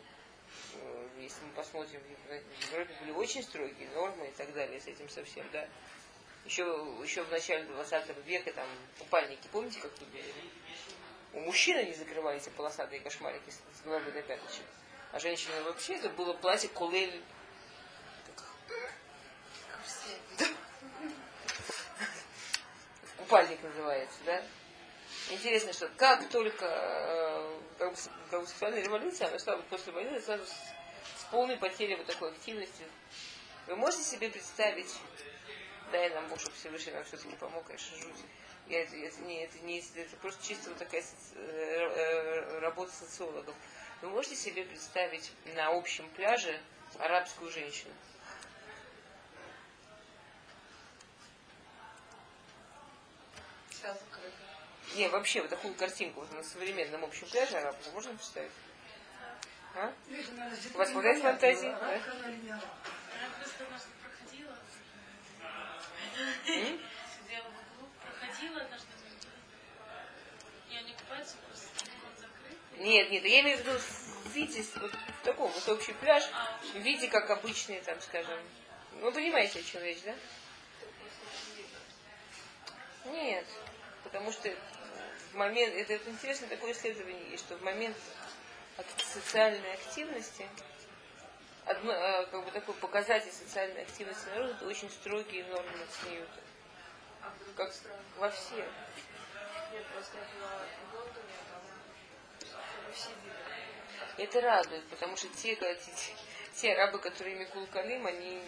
[0.76, 5.10] Э, если мы посмотрим, в Европе были очень строгие нормы и так далее с этим
[5.10, 5.68] совсем, да.
[6.46, 6.64] Еще,
[7.02, 8.68] еще в начале 20 века там
[9.00, 10.34] купальники, помните, как выглядели?
[11.34, 14.66] У мужчин они закрывали эти полосатые кошмарики с головы до пяточек.
[15.12, 17.22] А женщины вообще это было платье кулель.
[23.18, 24.44] Купальник называется, да?
[25.30, 27.94] Интересно, что как только э, как
[28.30, 32.32] как сексуальная революция, она шла вот после войны сразу с, с полной потерей вот такой
[32.32, 32.84] активности.
[33.68, 34.94] Вы можете себе представить,
[35.92, 38.18] дай нам Бог, чтобы Всевышний нам все-таки помог, конечно, жуть.
[38.68, 42.94] Я, это, это, не, это, не, это просто чисто вот такая соци, э, э, работа
[42.94, 43.56] социологов.
[44.02, 46.60] Вы можете себе представить на общем пляже
[47.00, 47.94] арабскую женщину?
[54.96, 58.52] Не, вообще, вот такую картинку вот на современном общем пляже арабском можно представить?
[59.76, 59.92] А?
[60.74, 61.68] У вас хватает фантазии?
[61.68, 62.00] Да?
[72.78, 76.24] Нет, нет, я имею в виду в виде, вот в таком вот общий пляж,
[76.74, 78.40] в виде, как обычные, там, скажем.
[79.00, 80.16] Вы понимаете, о чем речь, да?
[83.06, 83.46] Нет,
[84.04, 84.54] потому что
[85.32, 87.98] в момент, это, это интересно такое исследование есть, что в момент
[88.98, 90.48] социальной активности,
[91.66, 95.70] одно, а, как бы такой показатель социальной активности народа, это очень строгие нормы
[96.02, 96.43] Цниюта.
[97.56, 97.72] Как
[98.18, 98.66] во всех.
[99.72, 100.18] Нет, просто
[104.18, 105.76] Это радует, потому что те, те,
[106.56, 108.42] те арабы, которые Микул Калим, они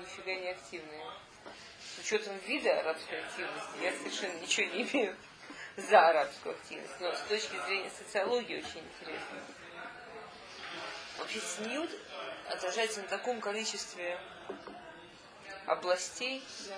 [0.00, 1.04] нифига не активные.
[1.80, 5.16] С учетом вида арабской активности я совершенно ничего не имею
[5.76, 9.38] за арабскую активность, но с точки зрения социологии очень интересно.
[11.18, 11.90] Вообще снюд
[12.48, 14.20] отражается на таком количестве
[15.66, 16.44] областей.
[16.68, 16.76] Да.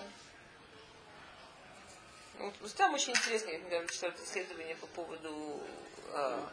[2.40, 5.61] Ну, вот, там очень интересно, я недавно читала исследование по поводу
[6.14, 6.46] э,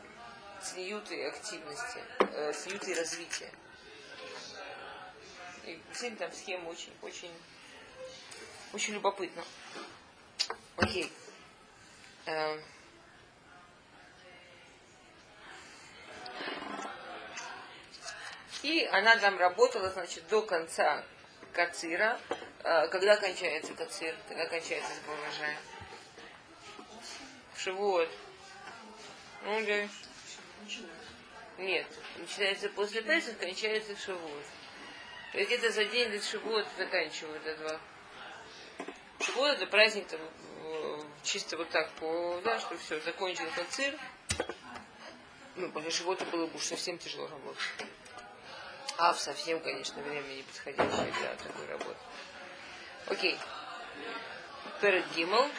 [0.61, 3.49] снюта и активности, э, снюта и развития.
[5.63, 7.31] И действительно там схема очень, очень,
[8.73, 9.41] очень любопытна.
[10.75, 11.09] Окей.
[12.25, 12.61] Эм.
[18.63, 21.05] И она там работала, значит, до конца
[21.53, 22.19] Кацира.
[22.65, 24.13] Э, когда кончается Кацир?
[24.27, 25.57] Когда кончается сбор урожая?
[27.67, 28.07] Шивот.
[29.43, 29.59] Ну.
[31.57, 34.45] Нет, начинается после Песах, кончается Шивот.
[35.33, 37.77] Где-то за день до Шивот заканчивают этого.
[39.19, 40.21] Шивот это праздник там,
[41.23, 43.99] чисто вот так, по, да, что все, закончил концерт.
[45.57, 47.61] Ну, после чего-то было бы уж совсем тяжело работать.
[48.97, 51.99] А в совсем, конечно, время не подходящее для такой работы.
[53.07, 53.37] Окей.
[54.79, 55.49] Перед Гиммел.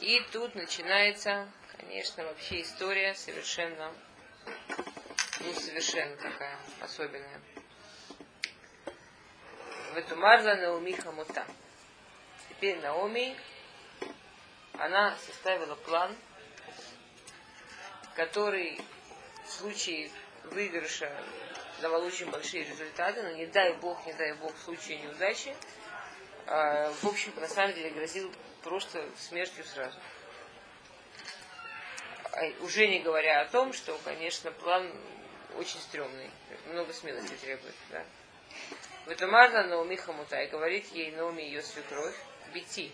[0.00, 3.92] И тут начинается, конечно, вообще история совершенно
[5.40, 7.40] ну, совершенно такая особенная.
[9.92, 11.46] В эту Марла Науми Хамута.
[12.48, 13.36] Теперь Наоми,
[14.78, 16.16] она составила план,
[18.14, 18.80] который
[19.44, 20.10] в случае
[20.44, 21.10] выигрыша
[21.80, 25.54] давал очень большие результаты, но не дай бог, не дай бог, в случае неудачи,
[26.46, 28.32] а, в общем, на самом деле грозил
[28.66, 29.96] просто смертью сразу.
[32.32, 34.92] А уже не говоря о том, что, конечно, план
[35.56, 36.30] очень стрёмный,
[36.66, 37.74] много смелости требует.
[37.90, 38.04] Да.
[39.06, 42.16] В этом Марна Наоми Хамутай говорит ей Наоми ее свекровь,
[42.52, 42.90] Бити.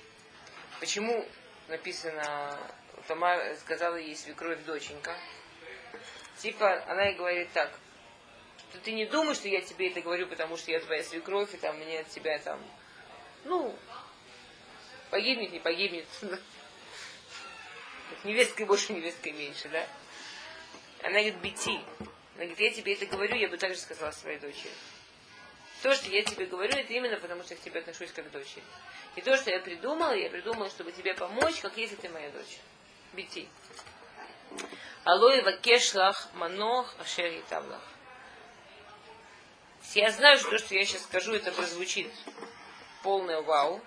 [0.78, 1.26] Почему
[1.68, 2.58] написано,
[3.08, 5.16] Тамар сказала ей свекровь доченька?
[6.36, 7.72] Типа, она ей говорит так,
[8.70, 11.56] что ты не думаешь, что я тебе это говорю, потому что я твоя свекровь, и
[11.56, 12.62] там мне от тебя там,
[13.44, 13.74] ну,
[15.12, 16.06] погибнет, не погибнет.
[18.24, 19.86] Невесткой больше, невесткой меньше, да?
[21.02, 21.80] Она говорит, бити.
[22.34, 24.72] Она говорит, я тебе это говорю, я бы также сказала своей дочери.
[25.82, 28.30] То, что я тебе говорю, это именно потому, что я к тебе отношусь как к
[28.30, 28.62] дочери.
[29.16, 32.58] И то, что я придумала, я придумала, чтобы тебе помочь, как если ты моя дочь.
[33.12, 33.46] Бити.
[35.04, 37.82] Алои вакешлах манох ашер тавлах.
[39.92, 42.10] Я знаю, что то, что я сейчас скажу, это прозвучит
[43.02, 43.82] полное вау.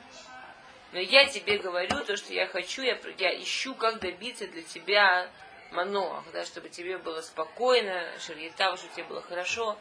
[0.92, 5.30] Но я тебе говорю то, что я хочу, я, я ищу, как добиться для тебя
[5.72, 9.78] маноах, да, чтобы тебе было спокойно, шарьетав, чтобы тебе было хорошо.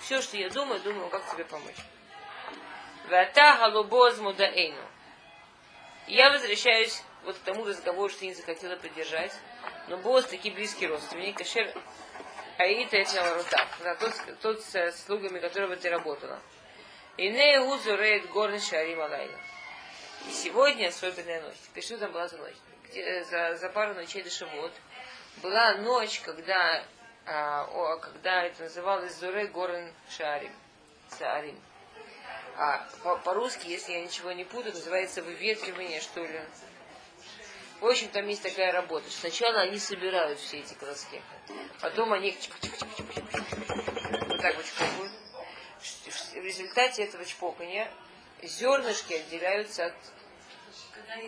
[0.00, 1.76] Все, что я думаю, думаю, как тебе помочь.
[3.08, 4.82] Вата галубоз мудаэйну.
[6.06, 9.32] Я возвращаюсь вот к тому разговору, что я не захотела поддержать.
[9.88, 11.72] Но Боз такие близкий родственник, Кашер
[12.58, 16.40] Аита этого рута, да, тот, тот с слугами, которого ты работала.
[17.16, 19.38] И не узурет горный шарим алайна.
[20.26, 21.84] И сегодня особенная ночь.
[21.84, 22.56] Что там была за ночь?
[22.84, 24.72] Где, за, за пару ночей до Шавот
[25.42, 26.84] была ночь, когда,
[27.26, 30.52] а, о, когда это называлось Зуре Горен Шарим.
[31.18, 31.58] Саарим.
[32.56, 32.88] А
[33.24, 36.40] по-русски, если я ничего не путаю, называется выветривание, что ли.
[37.80, 39.08] В общем, там есть такая работа.
[39.10, 41.22] Сначала они собирают все эти колоски.
[41.80, 42.36] Потом они
[44.28, 45.12] вот так вот чпокают.
[46.32, 47.88] В результате этого чпокания
[48.42, 49.94] зернышки отделяются от,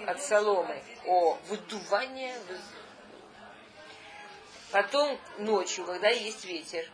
[0.06, 0.82] от соломы.
[1.06, 2.34] О, выдувание.
[4.70, 6.86] Потом ночью, когда есть ветер,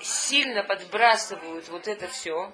[0.00, 2.52] сильно подбрасывают вот это все.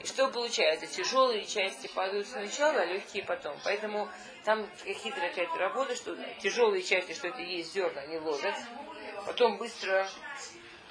[0.00, 0.86] И что получается?
[0.86, 3.56] Тяжелые части падают сначала, а легкие потом.
[3.64, 4.08] Поэтому
[4.44, 8.54] там хитрая опять работа, что тяжелые части, что это есть зерна, они ложат.
[9.26, 10.08] Потом быстро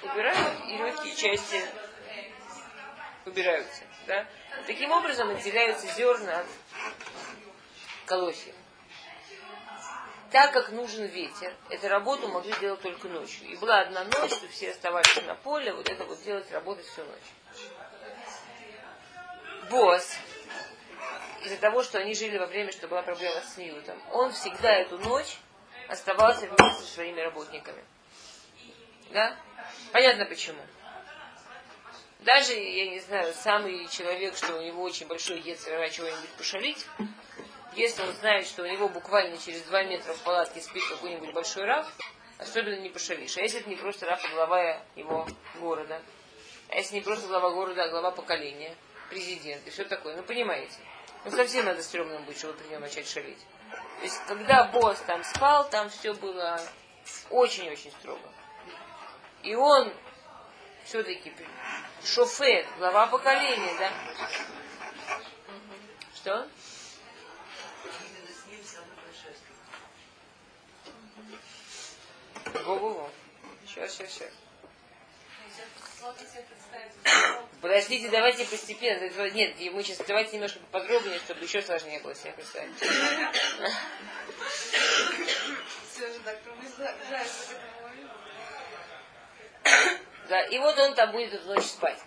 [0.02, 1.60] убирают, и легкие части
[3.26, 3.82] убираются.
[4.06, 4.26] Да?
[4.66, 6.46] Таким образом отделяются зерна от
[8.06, 8.54] колосьев.
[10.30, 13.48] Так как нужен ветер, эту работу могли делать только ночью.
[13.48, 17.02] И была одна ночь, что все оставались на поле, вот это вот делать, работать всю
[17.02, 17.68] ночь.
[19.70, 20.16] Босс,
[21.44, 24.98] из-за того, что они жили во время, что была проблема с Ньютом, он всегда эту
[24.98, 25.38] ночь
[25.88, 27.84] оставался вместе со своими работниками.
[29.10, 29.36] Да?
[29.92, 30.60] Понятно почему.
[32.22, 36.86] Даже, я не знаю, самый человек, что у него очень большой яцера чего-нибудь пошалить,
[37.74, 41.64] если он знает, что у него буквально через два метра в палатке спит какой-нибудь большой
[41.64, 41.86] раб,
[42.38, 43.38] особенно не пошалишь.
[43.38, 45.26] А если это не просто раб, а глава его
[45.60, 46.02] города,
[46.68, 48.74] а если не просто глава города, а глава поколения,
[49.08, 50.76] президент и все такое, ну понимаете.
[51.24, 53.40] Ну совсем надо стрёмным быть, чтобы при нем начать шалить.
[53.70, 56.60] То есть, когда босс там спал, там все было
[57.30, 58.28] очень-очень строго.
[59.42, 59.92] И он
[60.90, 61.32] все-таки
[62.04, 63.92] шофет, глава поколения, да?
[66.16, 66.48] Что?
[72.64, 73.08] Во-во-во.
[73.64, 74.30] Сейчас, сейчас, сейчас.
[77.60, 79.30] Подождите, давайте постепенно.
[79.30, 82.74] Нет, мы сейчас давайте немножко подробнее, чтобы еще сложнее было себе представить.
[90.30, 91.98] Да, и вот он там будет эту ночь спать.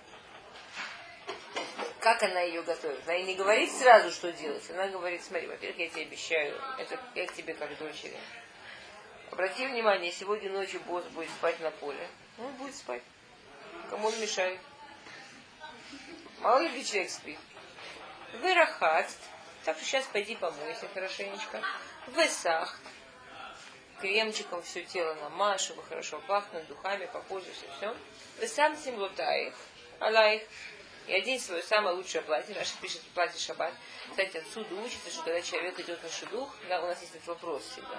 [2.00, 3.02] Как она ее готовит?
[3.06, 4.64] Она и не говорит сразу, что делать.
[4.70, 8.18] Она говорит, смотри, во-первых, я тебе обещаю, это я к тебе как дочери.
[9.30, 12.08] Обрати внимание, сегодня ночью босс будет спать на поле.
[12.40, 13.04] Он будет спать.
[13.90, 14.58] Кому он мешает?
[16.40, 17.40] Мало ли человек спит.
[18.40, 19.10] Вырахат.
[19.66, 21.62] Так что сейчас пойди помойся хорошенечко.
[22.08, 22.80] Высах.
[24.04, 27.96] Кремчиком все тело намажь, чтобы хорошо пахнуть, духами попользуйся, все.
[28.38, 29.54] Вы сам семлутаев.
[30.00, 30.44] Алайх.
[31.08, 32.54] и одень свое самое лучшее платье.
[32.54, 33.74] Раша пишет платье шаббат.
[34.10, 37.64] Кстати, отсюда учится, что когда человек идет на шедух, да, у нас есть этот вопрос
[37.64, 37.96] всегда.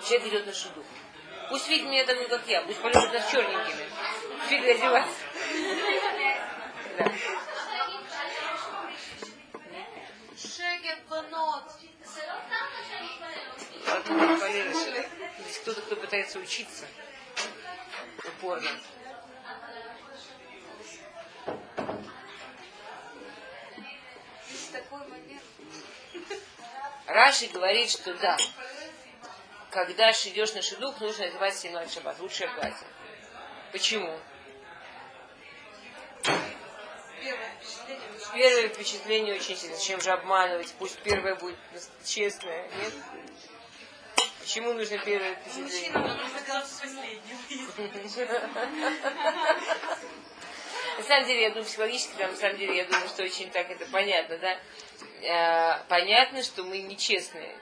[0.00, 0.86] Человек идет на шедух.
[1.50, 3.86] Пусть видит меня такой, как я, пусть полежит нас черненькими.
[4.48, 5.14] Фиг одеваться.
[6.96, 7.12] Да.
[10.38, 11.64] Шегет банот.
[14.40, 15.10] Полезешь.
[15.38, 16.86] Здесь кто-то, кто пытается учиться
[18.24, 18.70] упорно.
[27.06, 28.36] Раши говорит, что да,
[29.70, 32.86] когда идешь на шедух, нужно одевать синой шаббат, лучшее платье.
[33.72, 34.18] Почему?
[38.34, 39.76] Первое впечатление очень сильно.
[39.76, 40.74] Зачем же обманывать?
[40.78, 41.58] Пусть первое будет
[42.04, 42.68] честное.
[42.68, 42.92] Нет?
[44.48, 45.92] Почему нужно первое впечатление?
[50.96, 53.70] На самом деле, я думаю, психологически, там, на самом деле, я думаю, что очень так
[53.70, 54.58] это понятно, да?
[55.20, 57.58] Э, понятно, что мы нечестные.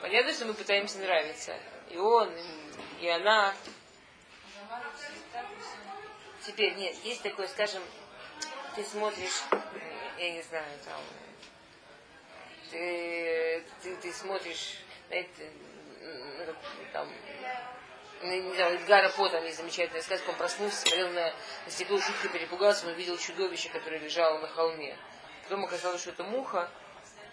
[0.00, 1.54] Понятно, что мы пытаемся нравиться.
[1.90, 2.32] И он,
[3.02, 3.54] и она.
[6.46, 7.82] Теперь, нет, есть такое, скажем,
[8.74, 9.42] ты смотришь,
[10.16, 11.00] я не знаю, там,
[12.70, 14.78] ты, ты, ты смотришь,
[15.08, 15.52] знаете,
[16.92, 17.08] там,
[18.22, 21.32] ну, не знаю, Эдгара По, есть замечательная сказка, он проснулся, смотрел на,
[21.64, 24.96] на стекло, жутко перепугался, он увидел чудовище, которое лежало на холме.
[25.44, 26.70] Потом оказалось, что это муха,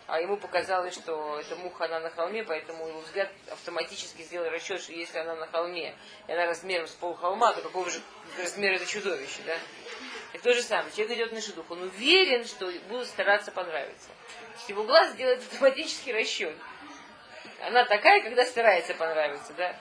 [0.07, 4.81] а ему показалось, что эта муха, она на холме, поэтому его взгляд автоматически сделал расчет,
[4.81, 5.95] что если она на холме,
[6.27, 8.01] и она размером с полхолма, то какого же
[8.37, 9.57] размера это чудовище, да?
[10.33, 14.09] И то же самое, человек идет на шедух, он уверен, что будут стараться понравиться.
[14.69, 16.55] Его глаз делает автоматический расчет.
[17.61, 19.75] Она такая, когда старается понравиться, да?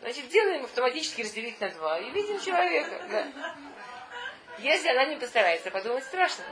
[0.00, 3.02] Значит, делаем автоматически разделить на два и видим человека.
[3.10, 3.26] Да.
[4.58, 6.44] Если она не постарается, подумать страшно.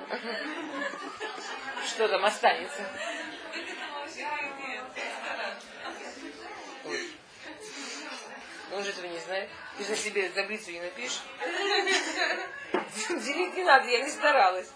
[1.87, 2.83] Что там останется?
[8.73, 9.49] Он же этого не знает.
[9.79, 11.23] Ты же себе таблицу не напишешь.
[13.09, 14.71] Делить не надо, я не старалась.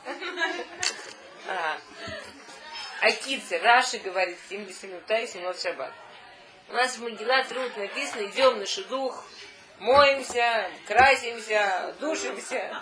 [1.47, 1.77] А,
[3.03, 5.93] Акицы, Раши говорит, 70 минут, и 17 шаббат.
[6.69, 9.25] У нас в Могила труд написано, идем на шедух,
[9.81, 12.81] моемся, красимся, душимся.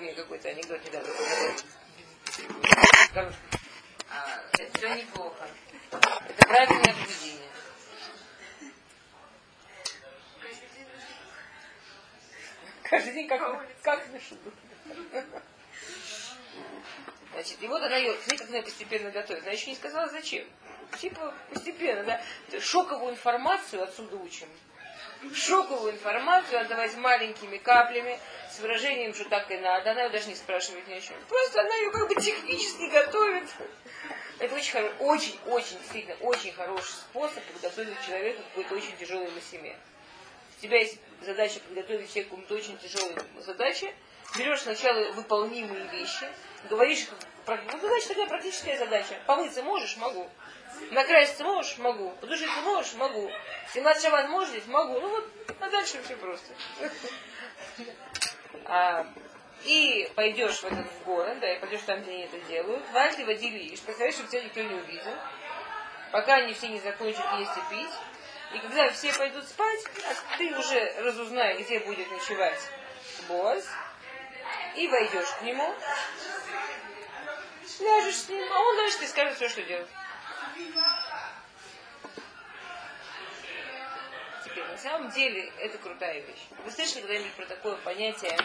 [0.00, 1.10] Мне какой-то анекдот недавно
[4.10, 5.48] а, Это все неплохо.
[5.90, 7.48] Это правильное поведение.
[12.82, 14.52] Каждый день как, как на шедух.
[17.32, 19.42] Значит, и вот она ее, смотри, как она постепенно готовит.
[19.42, 20.44] Она еще не сказала, зачем.
[20.98, 22.60] Типа постепенно, да.
[22.60, 24.48] Шоковую информацию отсюда учим.
[25.34, 28.18] Шоковую информацию отдавать маленькими каплями,
[28.50, 29.92] с выражением, что так и надо.
[29.92, 31.16] Она ее даже не спрашивает ни о чем.
[31.28, 33.48] Просто она ее как бы технически готовит.
[34.38, 34.92] Это очень, хоро...
[34.98, 39.76] очень, очень, действительно, очень хороший способ подготовить человека к какой-то очень тяжелой семье.
[40.58, 43.94] У тебя есть задача подготовить человека к какой-то очень тяжелой задаче,
[44.36, 46.26] берешь сначала выполнимые вещи,
[46.68, 47.06] говоришь,
[47.46, 49.14] ну, задача такая практическая задача.
[49.26, 49.96] Помыться можешь?
[49.96, 50.28] Могу.
[50.90, 51.78] Накраситься можешь?
[51.78, 52.10] Могу.
[52.20, 52.94] Подушиться можешь?
[52.94, 53.30] Могу.
[53.72, 54.66] Снимать шабан можешь здесь?
[54.66, 55.00] Могу.
[55.00, 55.30] Ну вот,
[55.60, 56.52] а дальше все просто.
[58.66, 59.06] А,
[59.64, 62.88] и пойдешь в этот в город, да, и пойдешь там, где они это делают.
[62.92, 65.12] Вальты водилишь, представляешь, чтобы тебя никто не увидел.
[66.12, 67.92] Пока они все не закончат есть и пить.
[68.54, 69.80] И когда все пойдут спать,
[70.38, 72.60] ты уже разузнай, где будет ночевать
[73.28, 73.64] Боз,
[74.76, 75.74] и войдешь к нему,
[77.80, 79.88] ляжешь с ним, а он дальше тебе скажет все, что делать.
[84.44, 86.46] Теперь, на самом деле, это крутая вещь.
[86.64, 88.36] Вы слышали когда-нибудь про такое понятие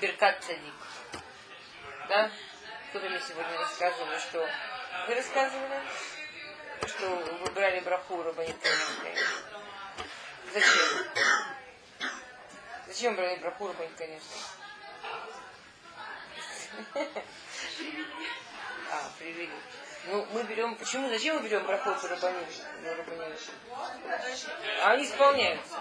[0.00, 0.74] Беркат Цадик?
[2.08, 2.30] Да?
[2.90, 4.48] Кто-то мне сегодня рассказывал, что...
[5.06, 5.80] Вы рассказывали?
[6.86, 8.56] Что вы брали браху Рабанит
[10.52, 11.06] Зачем?
[12.86, 14.36] Зачем брали браху Рабанит конечно?
[18.92, 19.50] А, привели.
[20.06, 22.44] Ну, мы берем, почему, зачем мы берем проход Рабаним?
[24.82, 25.76] А они исполняются.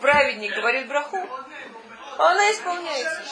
[0.00, 1.18] Праведник говорит браху,
[2.18, 3.22] а она исполняется.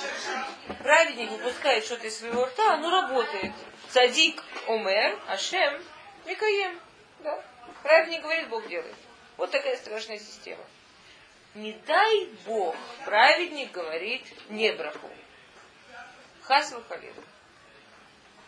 [0.82, 3.52] Праведник выпускает что-то из своего рта, оно работает.
[3.90, 5.82] Садик Омер, Ашем,
[6.26, 6.78] Микаем.
[7.20, 7.42] Да.
[7.82, 8.96] Праведник говорит, Бог делает.
[9.36, 10.64] Вот такая страшная система.
[11.54, 15.08] Не дай Бог, праведник говорит не браху.
[16.46, 17.12] Хас халил.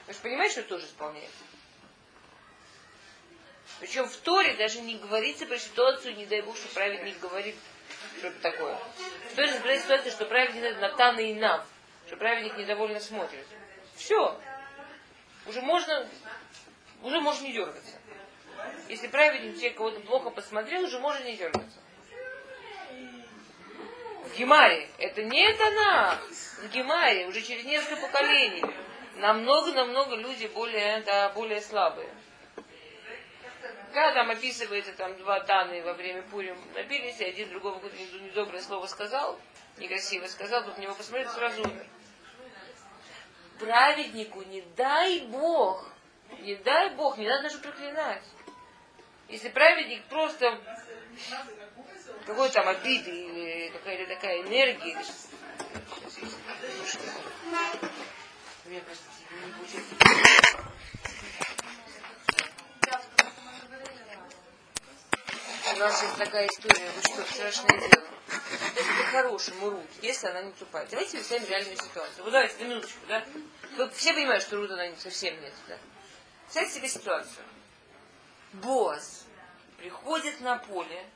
[0.07, 1.44] Вы же понимаете, что тоже исполняется?
[3.80, 7.57] Причем в Торе даже не говорится про ситуацию, не дай Бог, что праведник говорит
[8.18, 8.78] что-то такое.
[9.32, 11.66] Стоит разбирать ситуацию, что праведник это Натан и Нав,
[12.07, 13.46] что праведник недовольно смотрит.
[13.96, 14.40] Все.
[15.46, 16.09] Уже можно,
[17.03, 17.96] уже можно не дергаться.
[18.88, 21.78] Если праведник человек кого-то плохо посмотрел, уже можно не дергаться.
[24.29, 24.89] В Гемаре.
[24.99, 26.20] Это не Танах.
[26.62, 27.26] В Гемаре.
[27.26, 28.64] Уже через несколько поколений.
[29.16, 32.09] Намного-намного люди более, да, более слабые.
[33.93, 38.61] Когда там описывается там два Таны во время Пурим напились, и один другого какое-то недоброе
[38.61, 39.41] слово сказал,
[39.79, 41.87] некрасиво сказал, тут на него посмотрел, сразу умер.
[43.59, 45.91] Праведнику не дай Бог,
[46.41, 48.22] не дай Бог, не надо даже проклинать.
[49.29, 50.61] Если праведник просто
[52.26, 54.93] какой там обиды или какая-то такая энергия.
[54.93, 55.05] Или...
[58.66, 59.95] Меня, простите, не получается.
[65.75, 68.05] У нас есть такая история, вы что, страшное дело.
[68.99, 70.87] По-хорошему Рут, если она не тупая.
[70.91, 72.25] Давайте представим реальную ситуацию.
[72.25, 73.25] Вот давайте, на минуточку, да?
[73.77, 75.79] Вы все понимают, что Рут она совсем нет, да?
[76.45, 77.45] Представьте себе ситуацию.
[78.55, 79.25] Босс
[79.79, 81.07] приходит на поле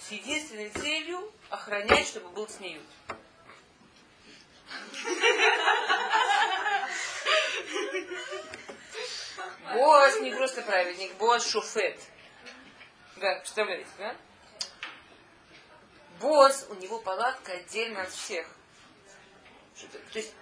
[0.00, 2.82] с единственной целью охранять, чтобы был снеют.
[9.74, 12.00] Босс не просто праведник, босс шуфет.
[13.16, 14.16] Да, представляете, да?
[16.20, 18.46] Босс, у него палатка отдельно от всех.
[20.12, 20.34] То есть,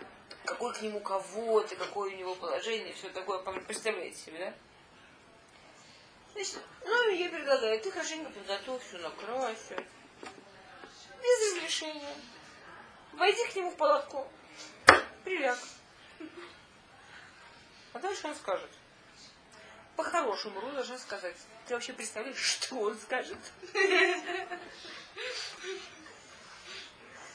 [0.45, 4.55] какой к нему кого-то, какое у него положение, все такое, представляете себе, да?
[6.33, 9.71] Значит, ну, я предлагаю, ты хорошенько подготовь, все накрась,
[11.23, 12.15] без разрешения.
[13.13, 14.27] Войди к нему в палатку,
[15.25, 15.59] приляг.
[17.93, 18.71] А дальше он скажет.
[19.97, 21.37] По-хорошему, Ру должна сказать.
[21.67, 23.39] Ты вообще представляешь, что он скажет?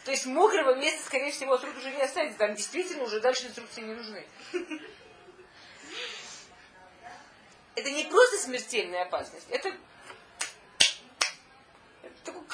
[0.06, 2.38] То есть мокрого места, скорее всего, труд уже не останется.
[2.38, 4.26] Там действительно уже дальше инструкции не нужны.
[7.76, 9.76] Это не просто смертельная опасность, это,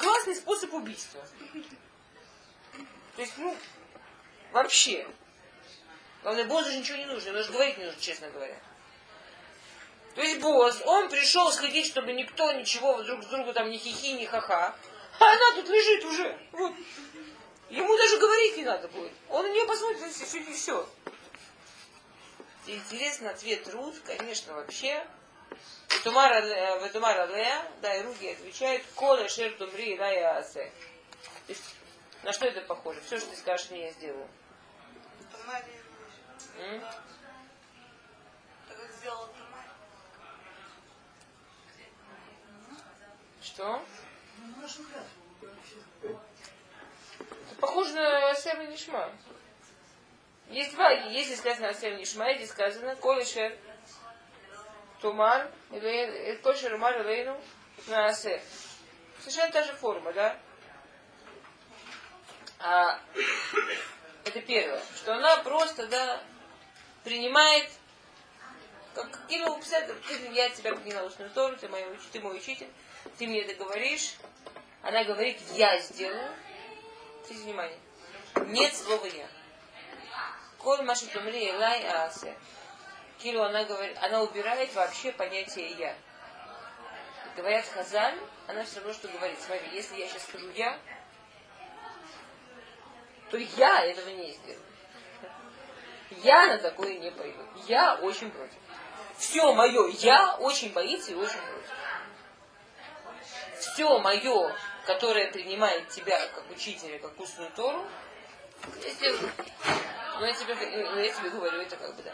[0.02, 1.20] классный способ убийства.
[3.16, 3.56] То есть, ну,
[4.52, 5.06] вообще.
[6.22, 8.60] Главное, боссу же ничего не нужно, даже говорить не нужно, честно говоря.
[10.14, 14.12] То есть босс, он пришел следить, чтобы никто ничего друг с другу там ни хихи,
[14.12, 14.74] ни ха-ха.
[15.18, 16.38] А она тут лежит уже.
[16.52, 16.72] Вот.
[17.70, 19.12] Ему даже говорить не надо будет.
[19.30, 20.88] Он на нее посмотрит, и все.
[22.66, 25.04] Интересно, ответ Рут, конечно, вообще.
[26.02, 26.40] Тумара
[27.26, 30.72] Лея, да, и Руги отвечает, Коля Шер Тумри Лая Асе.
[32.22, 33.00] На что это похоже?
[33.00, 34.28] Все, что ты скажешь, не я сделаю.
[43.42, 43.82] Что?
[47.50, 49.12] Это похоже на Асем Нишма.
[50.48, 53.56] Есть два, если сказано Асем Нишма, здесь сказано Колешер
[55.02, 57.38] Тумар, или Колешер Умар Элейну
[57.88, 58.40] на Асе.
[59.18, 60.38] Совершенно та же форма, да?
[62.60, 63.00] А,
[64.24, 66.22] это первое, что она просто, да,
[67.04, 67.68] принимает,
[68.94, 69.94] как кинул псевдо,
[70.32, 72.68] я тебя приняла устную сторону, ты, мой, ты мой учитель,
[73.18, 74.14] ты мне это говоришь,
[74.82, 76.30] она говорит, я сделаю.
[77.24, 77.78] Смотрите внимание.
[78.46, 79.28] Нет слова я.
[80.58, 82.34] Коль маши тумри лай асе.
[83.22, 85.94] Киру она говорит, она убирает вообще понятие я.
[87.36, 88.18] Говорят Хазаль,
[88.48, 89.38] она все равно что говорит.
[89.40, 90.76] Смотри, если я сейчас скажу я,
[93.30, 94.60] то я этого не сделаю.
[96.22, 97.42] Я на такое не пойду.
[97.66, 98.58] Я очень против.
[99.16, 101.70] Все мое я очень боится и очень против.
[103.58, 104.54] Все мое,
[104.84, 107.86] которое принимает тебя как учителя, как устную Тору,
[108.84, 109.10] если,
[110.18, 112.12] ну, я тебе, ну, я тебе говорю, это как бы да.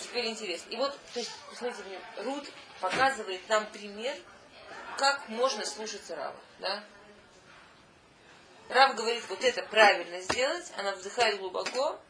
[0.00, 0.70] Теперь интересно.
[0.70, 2.48] И вот, то есть, посмотрите, Рут
[2.80, 4.16] показывает нам пример,
[4.96, 6.36] как можно слушаться Рава.
[6.58, 6.82] Да?
[8.68, 12.00] Рав говорит, вот это правильно сделать, она вздыхает глубоко,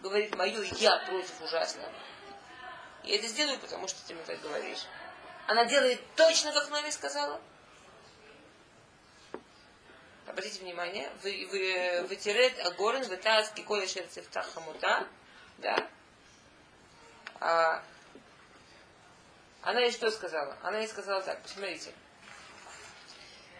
[0.00, 1.82] говорит, мое я против ужасно.
[3.04, 4.84] Я это сделаю, потому что ты мне так говоришь.
[5.46, 7.40] Она делает точно, как Номи сказала.
[10.26, 15.08] Обратите внимание, вы, вы, вытерет агорен, вытаз кикоя шерцевта хамута,
[15.58, 15.88] да?
[17.40, 17.82] А,
[19.62, 20.56] она ей что сказала?
[20.62, 21.92] Она ей сказала так, посмотрите.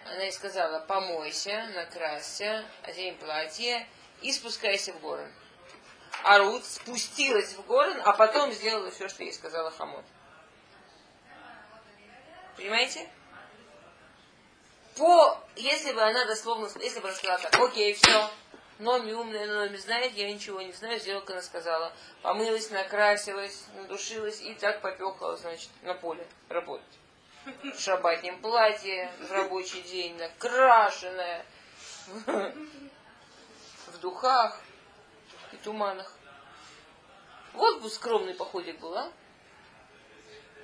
[0.07, 3.87] Она ей сказала, помойся, накрасься, одень платье
[4.23, 5.31] и спускайся в горы.
[6.23, 10.05] А Рут спустилась в горы, а потом сделала все, что ей сказала Хамот.
[12.57, 13.09] Понимаете?
[15.01, 18.31] по, если бы она дословно, если бы она сказала так, окей, все,
[18.81, 21.93] Номи умная, Номи знает, я ничего не знаю, сделала, как она сказала.
[22.23, 26.87] Помылась, накрасилась, надушилась и так попехала, значит, на поле работать.
[27.45, 31.45] В шабатнем платье, в рабочий день, накрашенная,
[32.25, 34.59] в духах
[35.53, 36.15] и туманах.
[37.53, 39.13] Вот бы скромный походик был, а?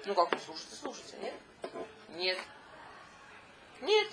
[0.07, 1.35] Ну как слушайте, слушайте, нет?
[2.09, 2.39] Нет.
[3.83, 4.09] Нет.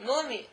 [0.00, 0.46] Номи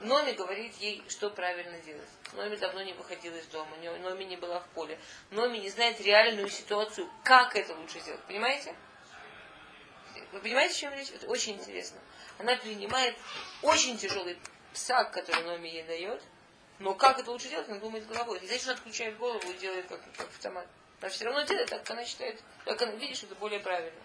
[0.00, 2.08] Номи говорит ей, что правильно делать.
[2.34, 4.98] Номи давно не выходила из дома, Номи не была в поле.
[5.30, 8.22] Номи не знает реальную ситуацию, как это лучше сделать.
[8.28, 8.74] Понимаете?
[10.32, 11.10] Вы понимаете, о чем речь?
[11.10, 11.98] Это очень интересно.
[12.38, 13.16] Она принимает
[13.62, 14.38] очень тяжелый
[14.72, 16.22] псак, который Номи ей дает,
[16.78, 18.38] но как это лучше делать, она думает головой.
[18.40, 20.68] Не значит, она отключает голову и делает как, как автомат.
[21.00, 23.98] Она все равно делает так, как она считает, как она видит, что это более правильно.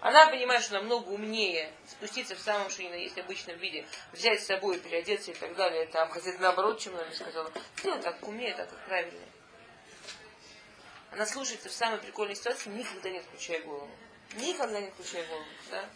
[0.00, 4.40] Она понимает, что намного умнее спуститься в самом что ни на есть обычном виде, взять
[4.40, 8.26] с собой, переодеться и так далее, там, хотя наоборот, чем она мне сказала, сделать так
[8.28, 9.18] умеет, так как правильно.
[11.10, 13.90] Она слушается в самой прикольной ситуации, никогда не отключая голову.
[14.36, 15.88] Никогда не отключая голову, да?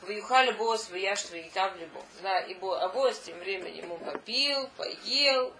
[0.00, 2.02] Ваюхали босс, и там либо.
[2.22, 5.54] Да, и а босс тем временем ему попил, поел.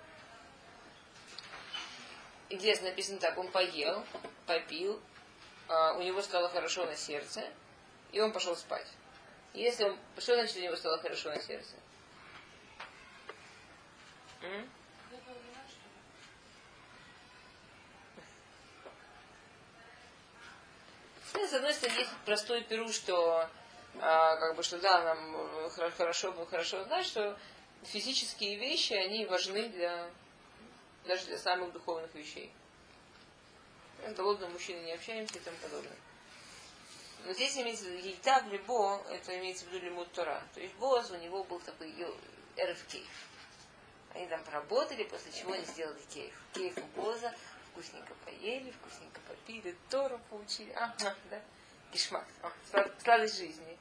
[2.48, 4.04] И здесь написано так, он поел,
[4.46, 5.00] попил,
[5.68, 7.42] у него стало хорошо на сердце,
[8.12, 8.86] и он пошел спать.
[9.54, 11.74] Если он, что значит у него стало хорошо на сердце?
[14.42, 14.68] М?
[21.32, 23.48] Ну, с одной стороны, есть простой перу, что
[24.00, 27.36] а, как бы что да, нам э, хорошо бы хорошо знать, что
[27.82, 30.08] физические вещи, они важны для
[31.06, 32.52] даже для самых духовных вещей
[34.16, 35.96] голодные мужчины не общаемся и тому подобное.
[37.24, 40.42] Но здесь имеется в виду Ейта Либо, это имеется в виду Лимут Тора.
[40.54, 41.90] То есть Боз у него был такой
[42.56, 43.08] эрф кейф.
[44.14, 46.34] Они там поработали, после чего они сделали кейф.
[46.52, 47.34] Кейф у Боза,
[47.72, 50.70] вкусненько поели, вкусненько попили, Тору получили.
[50.72, 51.40] Ага, да?
[51.92, 52.26] Кишмак,
[53.02, 53.78] сладость жизни.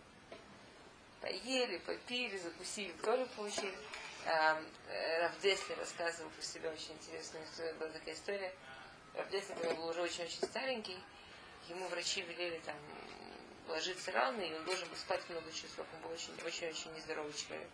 [1.21, 3.77] Поели, попили, закусили, Тору получили.
[4.25, 4.55] Э,
[5.21, 8.53] Равдесли рассказывал про себя очень интересную историю, была такая история
[9.13, 10.97] Равдеса, когда был уже очень-очень старенький,
[11.69, 12.75] ему врачи велели там
[13.67, 15.85] ложиться рано, и он должен был спать много часов.
[15.93, 17.69] Он был очень-очень нездоровый человек.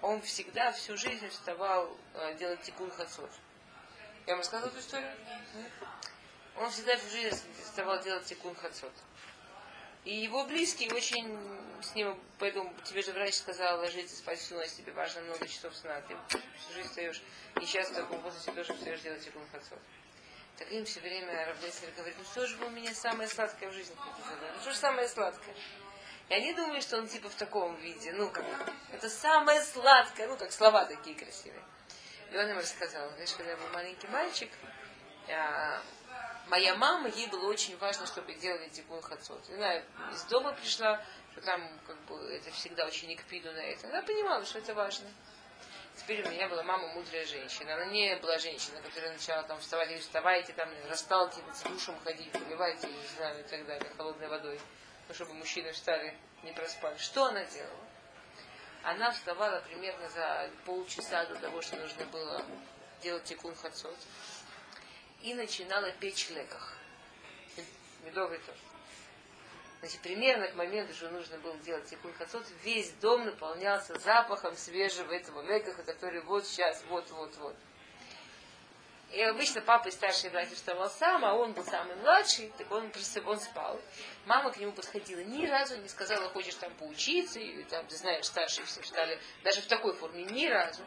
[0.00, 3.30] Он всегда, всю жизнь вставал э, делать тикун хацот.
[4.26, 5.12] Я вам рассказывала эту историю?
[6.56, 8.92] Он всегда всю жизнь вставал делать тикун хацот.
[10.04, 11.38] И его близкие очень
[11.80, 15.74] с ним, поэтому тебе же врач сказал, ложиться спать всю ночь, тебе важно много часов
[15.76, 16.00] сна.
[16.00, 16.16] Ты
[16.58, 17.22] всю жизнь встаешь,
[17.60, 19.78] и сейчас в таком возрасте тоже встаешь делать тикун хацот.
[20.62, 23.72] Так им все время Равдеслер говорит, ну что же вы у меня самое сладкое в
[23.72, 25.56] жизни Ну что же самое сладкое?
[26.28, 28.44] И они думают, что он типа в таком виде, ну как,
[28.92, 31.64] это самое сладкое, ну как слова такие красивые.
[32.30, 34.50] И он им рассказал, знаешь, когда я был маленький мальчик,
[35.28, 35.82] а,
[36.46, 39.42] моя мама, ей было очень важно, чтобы делали тикун хацот.
[39.50, 39.78] Она
[40.12, 43.88] из дома пришла, что там как бы это всегда очень экпиду на это.
[43.88, 45.08] Она понимала, что это важно.
[46.02, 47.74] Теперь у меня была мама мудрая женщина.
[47.74, 53.06] Она не была женщина, которая начала там вставать, вставайте, там, расталкиваться, душем ходить, поливайте, не
[53.16, 54.60] знаю, и так далее, холодной водой.
[55.06, 56.96] Ну, чтобы мужчины встали, не проспали.
[56.98, 57.86] Что она делала?
[58.82, 62.44] Она вставала примерно за полчаса до того, что нужно было
[63.00, 63.96] делать тикун хацот.
[65.20, 66.78] И начинала печь леках.
[68.04, 68.58] Медовый торт.
[69.82, 75.10] Значит, примерно к моменту, что нужно было делать тикун хацот, весь дом наполнялся запахом свежего
[75.10, 77.56] этого лекаха, который вот сейчас, вот-вот-вот.
[79.10, 82.92] И обычно папа и старший братья вставал сам, а он был самый младший, так он,
[83.26, 83.80] он спал.
[84.24, 88.24] Мама к нему подходила, ни разу не сказала, хочешь там поучиться, и там, ты знаешь,
[88.24, 90.82] старшие все встали, даже в такой форме, ни разу.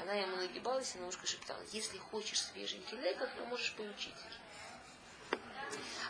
[0.00, 4.26] Она ему нагибалась и на ушко шептала, если хочешь свеженький леках, то можешь поучиться.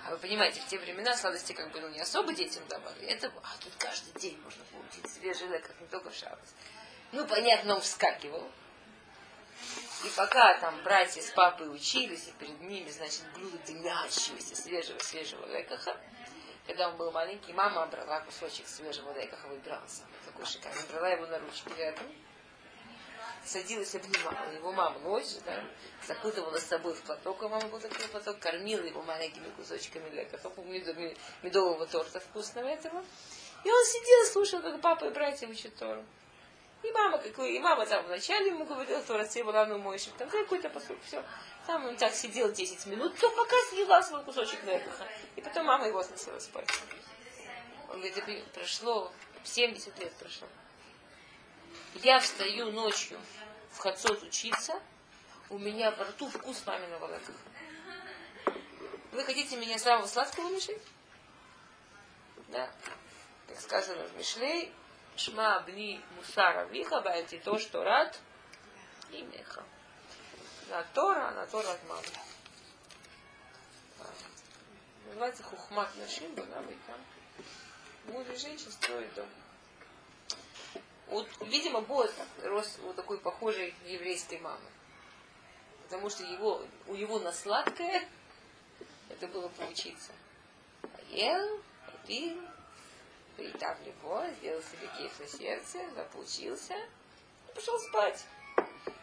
[0.06, 3.06] А вы понимаете, в те времена сладости как бы ну, не особо детям давали.
[3.06, 6.54] Это, а тут каждый день можно получить свежий лекарь, не только в шабас.
[7.12, 8.50] Ну, понятно, он вскакивал.
[10.04, 15.94] И пока там братья с папой учились, и перед ними, значит, блюдо дымящегося свежего-свежего лекаха,
[16.66, 21.26] когда он был маленький, мама брала кусочек свежего лекаха, выбирала самый такой шикарный, брала его
[21.26, 22.06] на ручки рядом,
[23.44, 25.62] садилась, обнимала его мама ночью, да,
[26.06, 30.40] закутывала с собой в платок, а мама был такой платок, кормила его маленькими кусочками леков,
[31.42, 33.04] медового торта вкусного этого.
[33.64, 36.04] И он сидел, слушал, как папа и братья учат Тору.
[36.82, 40.30] И мама, какой, и мама там вначале ему говорила, Тора все была ну мой там
[40.30, 41.22] какой-то посуд, все.
[41.66, 45.06] Там он так сидел 10 минут, то пока съела свой кусочек лекаха.
[45.36, 46.66] И потом мама его сносила спать.
[47.90, 49.12] Он говорит, «Это прошло
[49.44, 50.48] 70 лет прошло.
[51.94, 53.18] Я встаю ночью
[53.72, 54.80] в Хацот учиться,
[55.48, 57.32] у меня во рту вкус маминого молока.
[59.12, 60.82] Вы хотите меня самого сладкого лишить?
[62.48, 62.70] Да.
[63.48, 64.72] Как сказано в Мишлей,
[65.16, 68.18] Шма бни мусара виха, байти то, что рад,
[69.10, 69.62] и меха.
[70.68, 72.02] На Тора, на Тора от мамы.
[75.06, 77.00] Называется хухмат нашим, бана там.
[78.06, 79.28] Мудрый женщин строит дом.
[81.10, 82.10] Вот, видимо, Боз
[82.44, 84.70] рос у такой похожей еврейской мамы.
[85.84, 88.08] Потому что его, у него на сладкое
[89.08, 90.12] это было поучиться.
[90.82, 92.40] Поел, попил,
[93.36, 98.24] притав его, сделал себе кейф на сердце, запучился и пошел спать.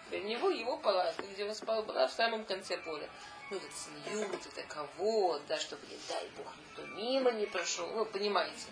[0.10, 3.10] Для него его палатка, где он спал, была в самом конце поля.
[3.52, 7.88] Ну, это цниют, это кого, да, чтобы, не дай бог, никто мимо не прошел.
[7.88, 8.68] Вы понимаете,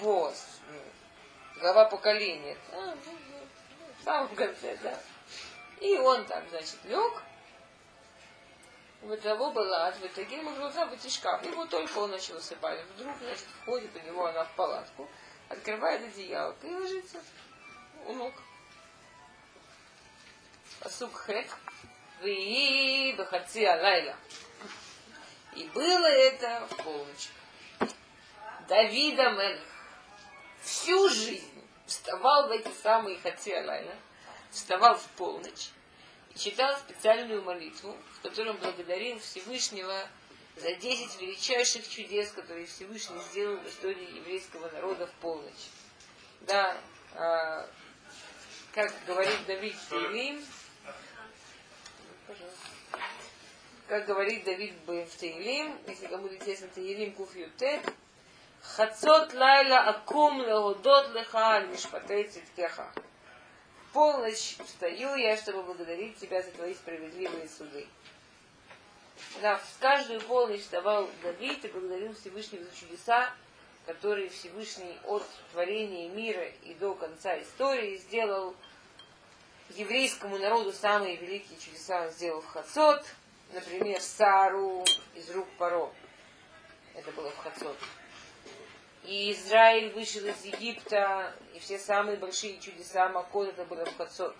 [0.00, 0.80] босс, ну,
[1.62, 2.58] глава поколения.
[2.72, 3.46] А, ну, ну,
[4.00, 4.98] в самом конце, да.
[5.80, 7.22] И он там, значит, лег,
[9.00, 11.40] в того была, в итоге ему глаза вытяжка.
[11.44, 12.84] Его только он начал усыпать.
[12.96, 15.08] Вдруг, значит, входит у него она в палатку,
[15.48, 17.18] открывает одеяло и ложится
[18.06, 18.34] у ног.
[20.80, 21.46] Посук хэт.
[22.22, 24.16] Вы бахарци алайла.
[25.54, 27.28] И было это в полночь.
[28.68, 29.72] Давида Мелех
[30.62, 31.51] всю жизнь
[31.92, 33.94] вставал в эти самые хаци алайла,
[34.50, 35.68] вставал в полночь
[36.34, 40.08] и читал специальную молитву, в которой он благодарил Всевышнего
[40.56, 45.68] за 10 величайших чудес, которые Всевышний сделал в истории еврейского народа в полночь.
[46.40, 46.78] Да,
[47.14, 47.68] а,
[48.72, 50.42] как говорит Давид Таилим,
[53.86, 57.82] как говорит Давид в Таилим, если кому-то интересно Таилим Куфьютет,
[58.62, 62.92] Хацот лайла акум леодот леха мишпатей циткеха
[63.92, 67.86] полночь встаю я, чтобы благодарить тебя за твои справедливые суды.
[69.40, 73.30] Да, в каждую полночь вставал Давид и благодарил Всевышнего за чудеса,
[73.86, 78.54] которые Всевышний от творения мира и до конца истории сделал
[79.70, 83.04] еврейскому народу самые великие чудеса он сделал в Хацот,
[83.52, 84.84] например, Сару
[85.14, 85.90] из рук Паро.
[86.94, 87.76] Это было в Хацот.
[89.04, 94.36] И Израиль вышел из Египта, и все самые большие чудеса Макот это было в Хацот.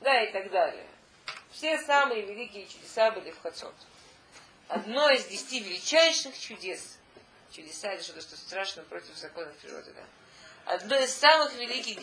[0.00, 0.86] Да, и так далее.
[1.50, 3.74] Все самые великие чудеса были в Хацот.
[4.68, 6.98] Одно из десяти величайших чудес.
[7.50, 10.04] Чудеса это что-то, что страшно против законов природы, да.
[10.66, 11.98] Одно из самых великих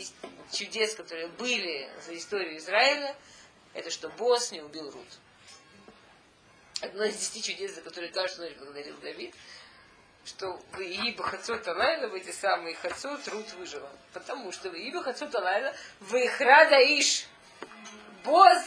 [0.51, 3.15] чудес, которые были за историю Израиля,
[3.75, 5.07] это что босс не убил Рут.
[6.81, 9.35] Одно из десяти чудес, за которые каждую ночь благодарил Давид,
[10.25, 13.89] что в Ииба Хацот Алайла, в эти самые Хацот, Рут выжила.
[14.11, 17.27] Потому что в Ииба Хацот Алайла, в Ихрада Иш,
[18.23, 18.63] босс,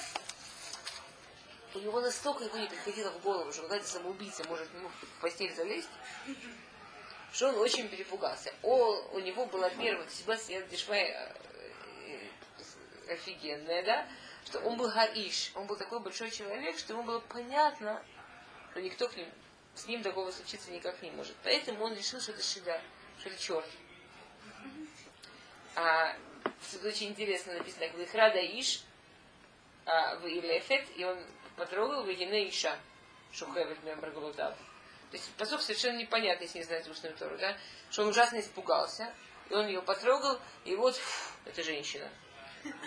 [1.74, 5.54] у него настолько ему не приходило в голову, что какая-то самоубийца может ему в постель
[5.54, 5.88] залезть,
[7.32, 8.54] что он очень перепугался.
[8.62, 11.14] О, у него была первая ситуация, Дешмай
[13.08, 14.08] офигенная, да,
[14.44, 18.02] что он был Гаиш, он был такой большой человек, что ему было понятно,
[18.70, 19.30] что никто к нему
[19.78, 21.34] с ним такого случиться никак не может.
[21.44, 22.80] Поэтому он решил, что это шида,
[23.20, 23.68] что это черт.
[25.76, 26.16] А
[26.72, 28.82] тут очень интересно написано, как Вихрада Иш,
[29.86, 31.18] а, в Илефет, и он
[31.56, 32.76] потрогал Вегине Иша,
[33.32, 34.54] Шухевет Мембрагалутав.
[35.10, 37.56] То есть посок совершенно непонятный, если не знаете устную Тору, да?
[37.90, 39.12] Что он ужасно испугался,
[39.48, 42.08] и он ее потрогал, и вот, фу, это женщина.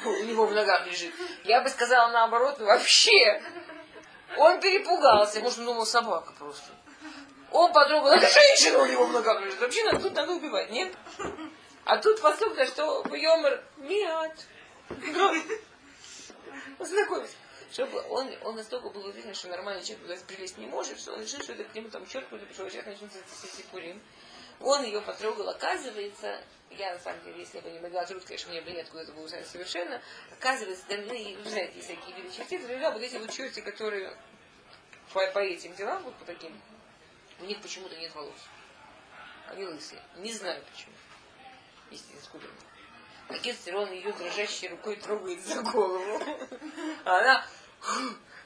[0.06, 1.14] У него в ногах лежит.
[1.46, 3.42] Я бы сказала наоборот, вообще.
[4.38, 6.72] Он перепугался, может, он думал собака просто.
[7.52, 9.60] Он потрогал, это женщина у него ногах лежит.
[9.60, 10.94] Вообще надо тут надо убивать, нет?
[11.84, 14.48] А тут поступка, что Йомер нет.
[16.78, 17.34] Познакомься.
[17.72, 21.22] Чтобы он, он настолько был уверен, что нормальный человек туда прилезть не может, что он
[21.22, 24.00] решил, что это к нему там черт будет, что сейчас начнется сисикурим.
[24.60, 26.40] Он ее потрогал, оказывается,
[26.70, 29.14] я на самом деле, если бы не могла труд, конечно, мне бы нет откуда это
[29.14, 33.62] было узнать совершенно, оказывается, да, вы знаете, есть всякие виды чертей, вот эти вот черти,
[33.62, 34.16] которые
[35.14, 36.54] по, по этим делам, вот по таким,
[37.42, 38.40] у них почему-то нет волос.
[39.48, 40.02] Они лысые.
[40.18, 40.94] Не знаю почему.
[41.90, 42.48] Если откуда.
[43.28, 46.22] А Гестер, он ее дрожащей рукой трогает за голову.
[47.06, 47.46] А она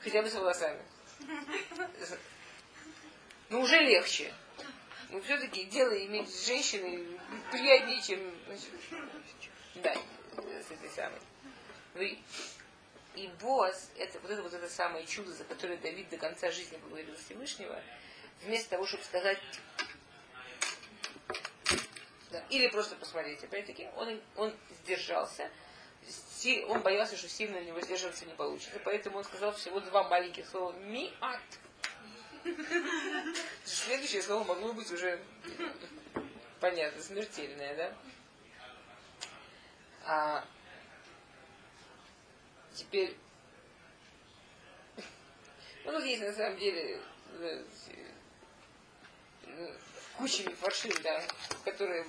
[0.01, 0.81] хотя бы с волосами.
[3.49, 4.33] Ну, уже легче.
[5.09, 7.19] Но все-таки дело иметь с женщиной
[7.51, 8.19] приятнее, чем
[9.75, 9.93] да,
[10.35, 11.19] с этой самой.
[11.93, 12.17] Вы
[13.15, 16.77] и Боас, это вот это вот это самое чудо, за которое Давид до конца жизни
[16.77, 17.81] благодарил Всевышнего,
[18.41, 19.39] вместо того, чтобы сказать
[22.31, 22.43] Да.
[22.49, 23.43] Или просто посмотреть.
[23.43, 25.49] Опять-таки, он, он сдержался.
[26.67, 28.79] Он боялся, что сильно у него сдерживаться не получится.
[28.83, 31.41] Поэтому он сказал всего два маленьких слова «миат».
[33.63, 35.19] Следующее слово могло быть уже
[36.59, 37.93] понятно, смертельное, да?
[40.05, 40.45] А
[42.75, 43.17] теперь
[45.85, 46.99] ну, тут есть на самом деле
[49.57, 49.77] э, э,
[50.17, 51.21] куча фаршин, да,
[51.63, 52.05] которые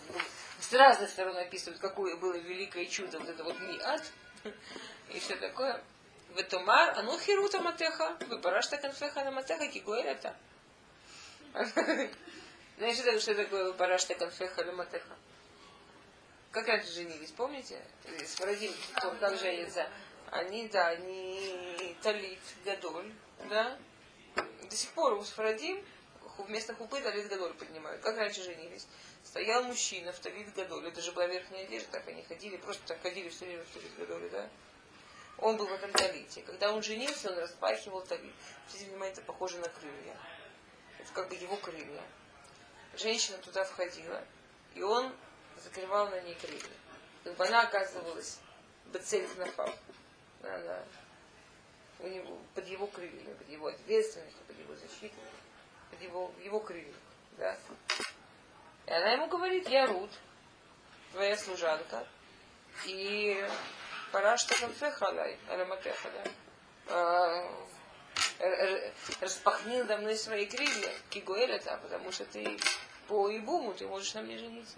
[0.60, 4.02] с разных сторон описывают, какое было великое чудо, вот это вот миат
[5.10, 5.82] и все такое.
[6.34, 10.36] Ветомар, а ну хирута матеха, выпарашта конфеха на матеха, кигуэль это.
[12.78, 15.16] Знаешь, что, что такое выпарашта конфеха на матеха?
[16.50, 17.82] Как раньше женились, помните?
[18.26, 19.88] Сфарадим, как женится.
[20.30, 23.12] Они, да, они талит гадоль,
[23.48, 23.78] да?
[24.34, 25.82] До сих пор у Сфарадим
[26.44, 28.02] вместо хупы талит гадоль поднимают.
[28.02, 28.86] Как раньше женились?
[29.24, 30.88] Стоял мужчина в талит гадоль.
[30.88, 33.96] Это же была верхняя одежда, так они ходили, просто так ходили все время в талит
[33.96, 34.48] гадоль, да?
[35.38, 36.42] Он был в этом талите.
[36.42, 38.34] Когда он женился, он распахивал талит.
[38.66, 40.16] Обратите внимание, это похоже на крылья.
[40.98, 42.02] Это как бы его крылья.
[42.96, 44.24] Женщина туда входила,
[44.74, 45.12] и он
[45.62, 46.62] закрывал на ней крылья.
[47.24, 48.38] Как бы она оказывалась.
[50.42, 50.84] Она
[51.98, 55.18] у него, под его крыльями, под его ответственностью, под его защитой,
[56.00, 56.94] его, его крылья.
[57.38, 57.56] Да?
[58.86, 60.10] И она ему говорит, я Рут,
[61.12, 62.06] твоя служанка,
[62.84, 63.46] и
[64.12, 66.30] пора что конфехалай, ароматеха, да?
[69.20, 72.58] распахни надо мной свои крылья, кигуэля, да, потому что ты
[73.08, 74.76] по Ибуму ты можешь на мне жениться.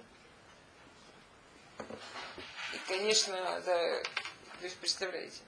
[2.75, 4.03] И, конечно, да,
[4.59, 5.41] то есть представляете.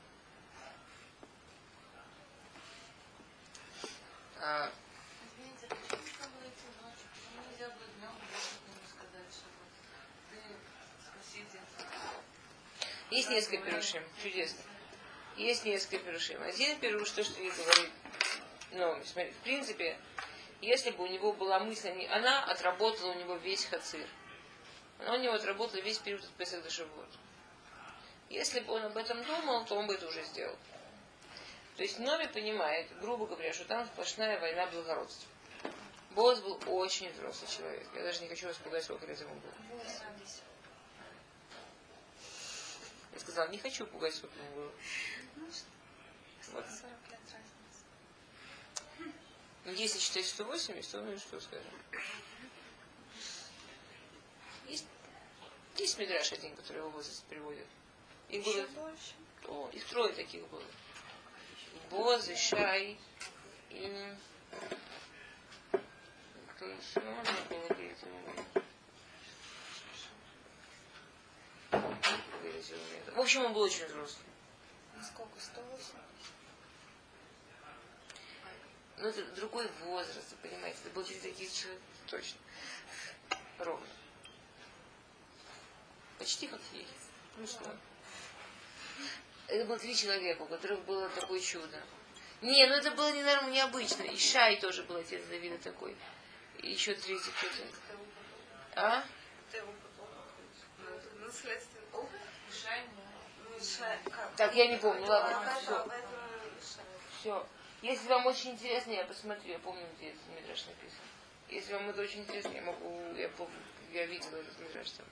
[4.42, 4.70] А,
[5.36, 7.08] Извините, почему вы говорите ночью?
[7.12, 9.60] Почему нельзя было днем ему сказать, чтобы
[10.30, 10.40] ты
[11.04, 11.60] спросите?
[13.10, 14.60] Есть несколько перушим, чудесно.
[15.36, 16.42] Есть несколько перушим.
[16.42, 17.90] Один перуш, то, что я говорю,
[18.72, 19.98] ну, смотри, в принципе,
[20.60, 24.06] если бы у него была мысль, она отработала у него весь хацир.
[25.00, 27.08] Она у него отработала весь период от Песах до Шавуот.
[28.28, 30.56] Если бы он об этом думал, то он бы это уже сделал.
[31.76, 35.28] То есть Номи понимает, грубо говоря, что там сплошная война благородства.
[36.10, 37.88] Босс был очень взрослый человек.
[37.94, 39.54] Я даже не хочу вас пугать, сколько лет ему было.
[43.20, 44.72] Я сказала, не хочу пугать, сколько ему было.
[46.52, 46.64] Вот.
[46.64, 46.64] 40
[47.10, 49.12] лет разница.
[49.66, 51.70] Ну, если считать 180, то ну и что скажем.
[54.68, 54.86] Есть,
[55.76, 57.66] есть Мидраш один, который его возраст приводит.
[58.30, 59.12] Их было, больше.
[59.48, 60.64] о, их трое таких было.
[61.90, 62.98] Боз, Шай
[63.68, 64.14] и...
[66.56, 67.00] Кто еще?
[67.00, 67.68] Можно было
[72.50, 73.14] Выразил мне.
[73.14, 74.26] В общем, он был очень взрослый.
[75.02, 75.40] Сколько?
[75.40, 75.84] 108?
[78.98, 80.78] Ну, это другой возраст, понимаете.
[80.84, 81.80] Это был через таких человек.
[82.08, 82.38] Точно.
[83.58, 83.86] Ровно.
[86.18, 86.86] Почти как ей.
[87.36, 87.76] Плюс ноль.
[89.46, 91.82] Это было три человека, у которых было такое чудо.
[92.42, 94.02] Не, ну это было не норм- необычно.
[94.02, 95.96] И Шай тоже был отец Давида такой.
[96.58, 97.62] И еще третий кто-то.
[98.76, 99.04] А?
[101.20, 102.20] Наследственный опыт?
[102.46, 102.59] Ну, Шай, как?
[104.36, 105.86] Так, я не помню, ладно, все.
[107.20, 107.46] Все.
[107.82, 110.98] Если вам очень интересно, я посмотрю, я помню, где этот мидраж написан.
[111.48, 113.50] Если вам это очень интересно, я могу, я, пом-
[113.92, 115.06] я видела этот мидраж там.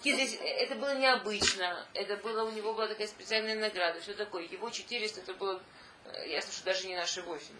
[0.00, 4.42] Здесь э, это было необычно, это было, у него была такая специальная награда, все такое.
[4.44, 5.62] Его 400, это было,
[6.04, 7.50] э, ясно, что даже не наши 80.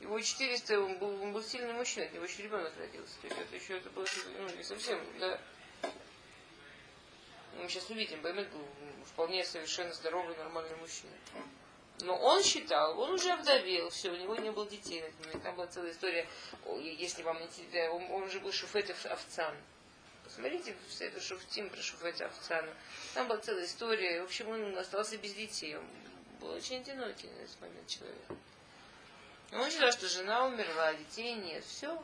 [0.00, 3.14] Его 400, он был, он был сильный мужчина, от него еще ребенок родился.
[3.20, 4.06] То есть это еще это было
[4.38, 5.38] ну, не совсем, да.
[7.58, 8.64] Мы сейчас увидим, Баймет был
[9.04, 11.12] вполне совершенно здоровый, нормальный мужчина.
[12.00, 15.02] Но он считал, он уже овдовел, все, у него не было детей.
[15.32, 15.40] на.
[15.40, 16.28] Там была целая история,
[16.80, 19.54] если вам интересно, он, он же был шуфет овцан.
[20.22, 22.74] Посмотрите в эту шуфтим про шуфет овцана.
[23.14, 24.20] Там была целая история.
[24.20, 25.76] В общем, он остался без детей.
[25.76, 25.86] Он
[26.40, 28.16] был очень одинокий на этот момент человек.
[29.52, 31.64] Он считал, что жена умерла, детей нет.
[31.64, 32.02] Все.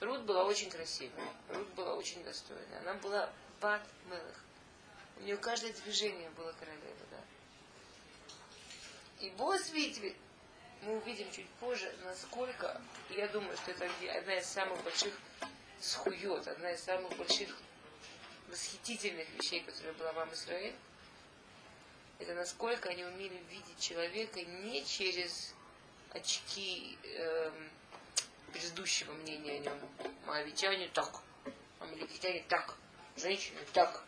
[0.00, 1.28] Рут была очень красивая.
[1.50, 2.80] Рут была очень достойная.
[2.80, 3.30] Она была
[3.60, 4.44] бат мелых.
[5.18, 7.20] У нее каждое движение было королева, да.
[9.20, 10.16] И босс видит,
[10.82, 12.80] мы увидим чуть позже, насколько,
[13.10, 15.14] я думаю, что это одна из самых больших
[15.78, 17.54] схует, одна из самых больших
[18.48, 20.74] восхитительных вещей, которая была вам Израиль,
[22.18, 25.54] это насколько они умели видеть человека не через
[26.10, 27.70] очки эм,
[28.52, 29.80] предыдущего мнения о нем.
[30.26, 31.22] Моавитяне так,
[31.78, 32.76] амаликитяне так,
[33.20, 34.02] женщины так,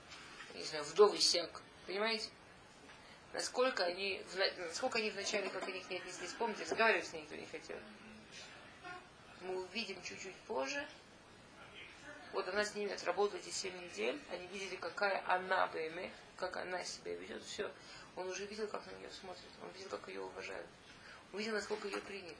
[0.54, 1.60] не знаю, вдовы сяк.
[1.86, 2.28] Понимаете?
[3.32, 4.22] Насколько они,
[4.58, 7.78] насколько они вначале, как они к ней отнеслись, помните, разговаривать с ней никто не хотел.
[9.40, 10.86] Мы увидим чуть-чуть позже.
[12.32, 16.82] Вот она с ними отработала эти 7 недель, они видели, какая она БМ, как она
[16.84, 17.70] себя ведет, все.
[18.16, 20.66] Он уже видел, как на нее смотрят, он видел, как ее уважают.
[21.32, 22.36] Он видел, насколько ее приняли.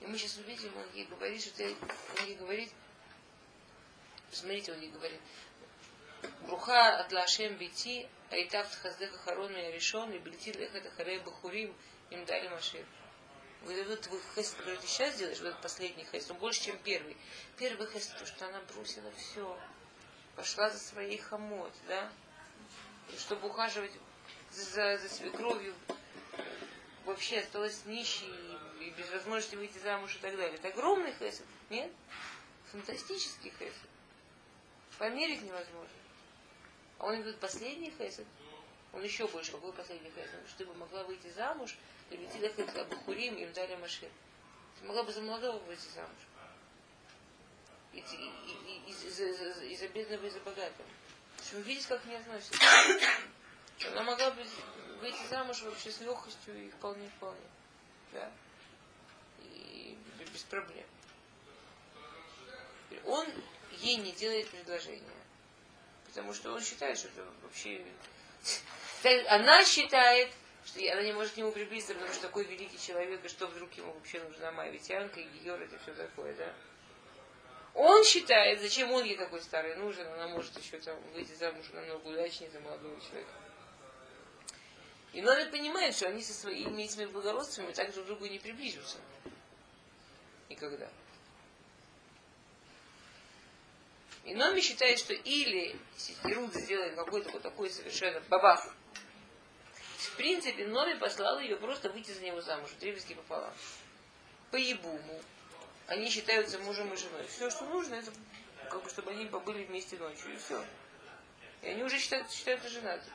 [0.00, 1.74] И мы сейчас увидим, он ей говорит, что ты,
[2.18, 2.72] он ей говорит,
[4.32, 5.20] смотрите, он ей говорит,
[6.46, 11.18] Бруха от Лашем бити, а и так хаздеха харон меня решен, и блети лехат ахарей
[11.18, 11.74] бахурим,
[12.10, 12.84] им дали машин.
[13.62, 17.16] Вот этот твой хест, который ты сейчас делаешь, вот последний хест, он больше, чем первый.
[17.56, 19.58] Первый хест, то, что она бросила все,
[20.36, 22.10] пошла за своей хомот, да,
[23.12, 23.92] и чтобы ухаживать
[24.50, 25.74] за, за свекровью,
[27.04, 28.28] вообще осталась нищей
[28.80, 30.56] и, и без возможности выйти замуж и так далее.
[30.56, 31.90] Это огромный хесед, нет?
[32.72, 33.93] Фантастический хесед.
[34.98, 35.88] Померить невозможно.
[36.98, 38.26] А он говорит, последний хесед.
[38.92, 40.48] Он еще больше, какой последний хесед?
[40.48, 41.76] Чтобы могла выйти замуж,
[42.10, 44.08] и люди лехать Абухурим, им дали машин.
[44.82, 46.10] Могла бы за молодого выйти замуж.
[47.92, 50.88] И, и, и, и, за, за, и за бедного, и за богатого.
[51.44, 52.58] Чтобы видеть, как они относятся.
[53.90, 54.44] Она могла бы
[55.00, 57.48] выйти замуж вообще с легкостью и вполне-вполне.
[58.12, 58.30] Да?
[59.42, 59.98] И
[60.32, 60.86] без проблем.
[63.04, 63.26] Он
[63.84, 65.02] ей не делает предложение.
[66.06, 67.84] Потому что он считает, что это вообще...
[69.28, 70.30] Она считает,
[70.64, 73.70] что она не может к нему приблизиться, потому что такой великий человек, и что вдруг
[73.74, 76.52] ему вообще нужна Майвитянка и Геор, это все такое, да?
[77.74, 82.06] Он считает, зачем он ей такой старый нужен, она может еще там выйти замуж намного
[82.06, 83.32] удачнее за молодого человека.
[85.12, 88.98] И надо понимать, что они со своими этими благородствами так друг к другу не приближутся.
[90.48, 90.88] Никогда.
[94.24, 95.76] И Номи считает, что или
[96.24, 98.66] Ируда сделает какой-то вот такой совершенно бабах.
[99.98, 103.52] В принципе, Номи послал ее просто выйти за него замуж, древески пополам.
[104.50, 105.20] По ебуму.
[105.86, 107.26] Они считаются мужем и женой.
[107.26, 108.12] Все, что нужно, это
[108.70, 110.64] как бы, чтобы они побыли вместе ночью, и все.
[111.60, 113.10] И они уже считают, считаются женаты.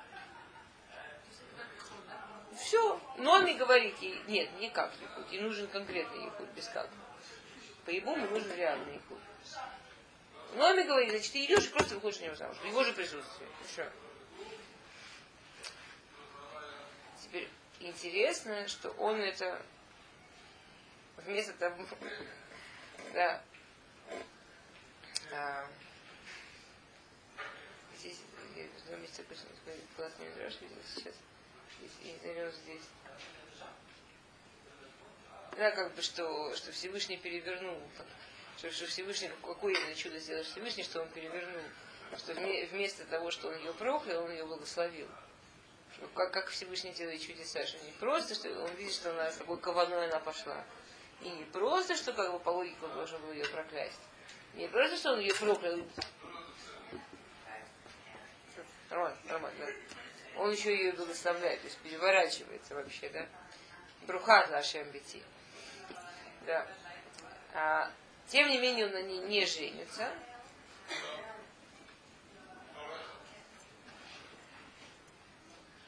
[2.55, 3.01] Все.
[3.17, 4.71] Номи говорит ей, нет, не.
[5.31, 6.89] Ей нужен конкретный Ехуд, без как.
[7.85, 9.19] По ебуму нужен реальный Ехуд.
[10.55, 12.57] Номи говорит, значит, ты идешь и просто выходишь за него замуж.
[12.65, 13.47] Его же присутствии.
[13.67, 13.89] Все.
[17.21, 17.47] Теперь
[17.79, 19.61] интересно, что он это
[21.17, 21.85] вместо того,
[23.13, 23.41] да,
[27.97, 28.17] здесь,
[28.55, 29.23] в одном месте
[30.19, 31.13] мидраж видел сейчас,
[31.79, 32.83] здесь, завез здесь.
[35.57, 37.77] Да, как бы, что, что Всевышний перевернул
[38.59, 41.63] что, что Всевышний, какое именно чудо сделал Всевышний, что он перевернул,
[42.17, 45.07] что вместо того, что он ее проклял, он ее благословил.
[45.93, 49.37] Что, как, как Всевышний делает чудеса, что не просто, что он видит, что она с
[49.37, 50.65] такой кованой она пошла.
[51.21, 53.99] И не просто, что как бы по логике он должен был ее проклясть.
[54.55, 55.79] Не просто, что он ее проклял.
[58.89, 60.41] Нормально, нормально, да.
[60.41, 63.25] Он еще ее благословляет, то есть переворачивается вообще, да.
[64.05, 65.23] Брухат Лашем Бити.
[66.45, 66.67] Да.
[67.53, 67.91] А,
[68.28, 70.12] тем не менее, он на ней не женится.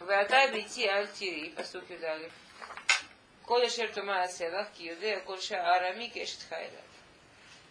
[0.07, 2.29] ואתה ביתי אל תראי, פסוק י"א,
[3.43, 6.81] כל אשר תאמר עשה לך, כי יודע כל שהארמי כאשת חיילה.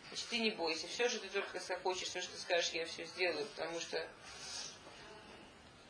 [0.10, 3.06] Значит, ты не бойся, все, что ты только захочешь, все, что ты скажешь, я все
[3.06, 4.06] сделаю, потому что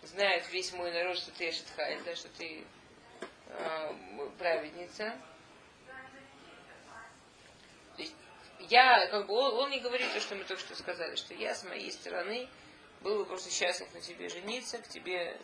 [0.03, 2.63] знает весь мой народ, что ты Эшет да, что ты
[3.49, 5.15] э, праведница.
[8.70, 11.54] Я, как бы, он, он не говорит то, что мы только что сказали, что я
[11.54, 12.48] с моей стороны
[13.02, 15.36] был бы просто счастлив на тебе жениться, к тебе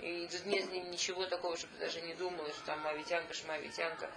[0.00, 4.10] и тут нет ничего такого, чтобы ты даже не думала, что там мавитянка, шмавитянка.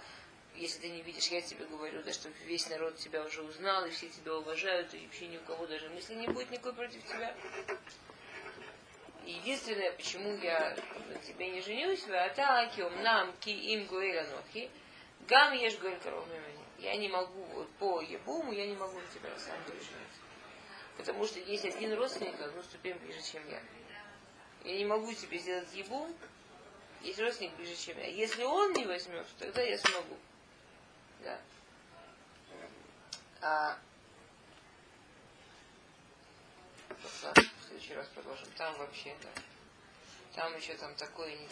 [0.56, 3.90] Если ты не видишь, я тебе говорю, да, что весь народ тебя уже узнал, и
[3.90, 7.34] все тебя уважают, и вообще ни у кого даже мысли не будет никакой против тебя.
[9.24, 10.76] Единственное, почему я
[11.08, 14.70] на тебе не женюсь, вы атакиум нам ки им гуэранохи,
[15.26, 15.98] гам ешь гуэль
[16.84, 20.20] я не могу, вот по Ебуму, я не могу на тебя на самом деле жениться.
[20.98, 23.62] Потому что есть один родственник одну ступень ближе, чем я.
[24.64, 26.14] Я не могу тебе сделать Ебум,
[27.00, 28.06] есть родственник ближе, чем я.
[28.06, 30.16] Если он не возьмет, тогда я смогу.
[31.22, 31.40] Да.
[33.40, 33.78] А
[36.90, 38.48] в следующий раз продолжим.
[38.56, 39.42] Там вообще, да.
[40.34, 41.48] Там еще там такое не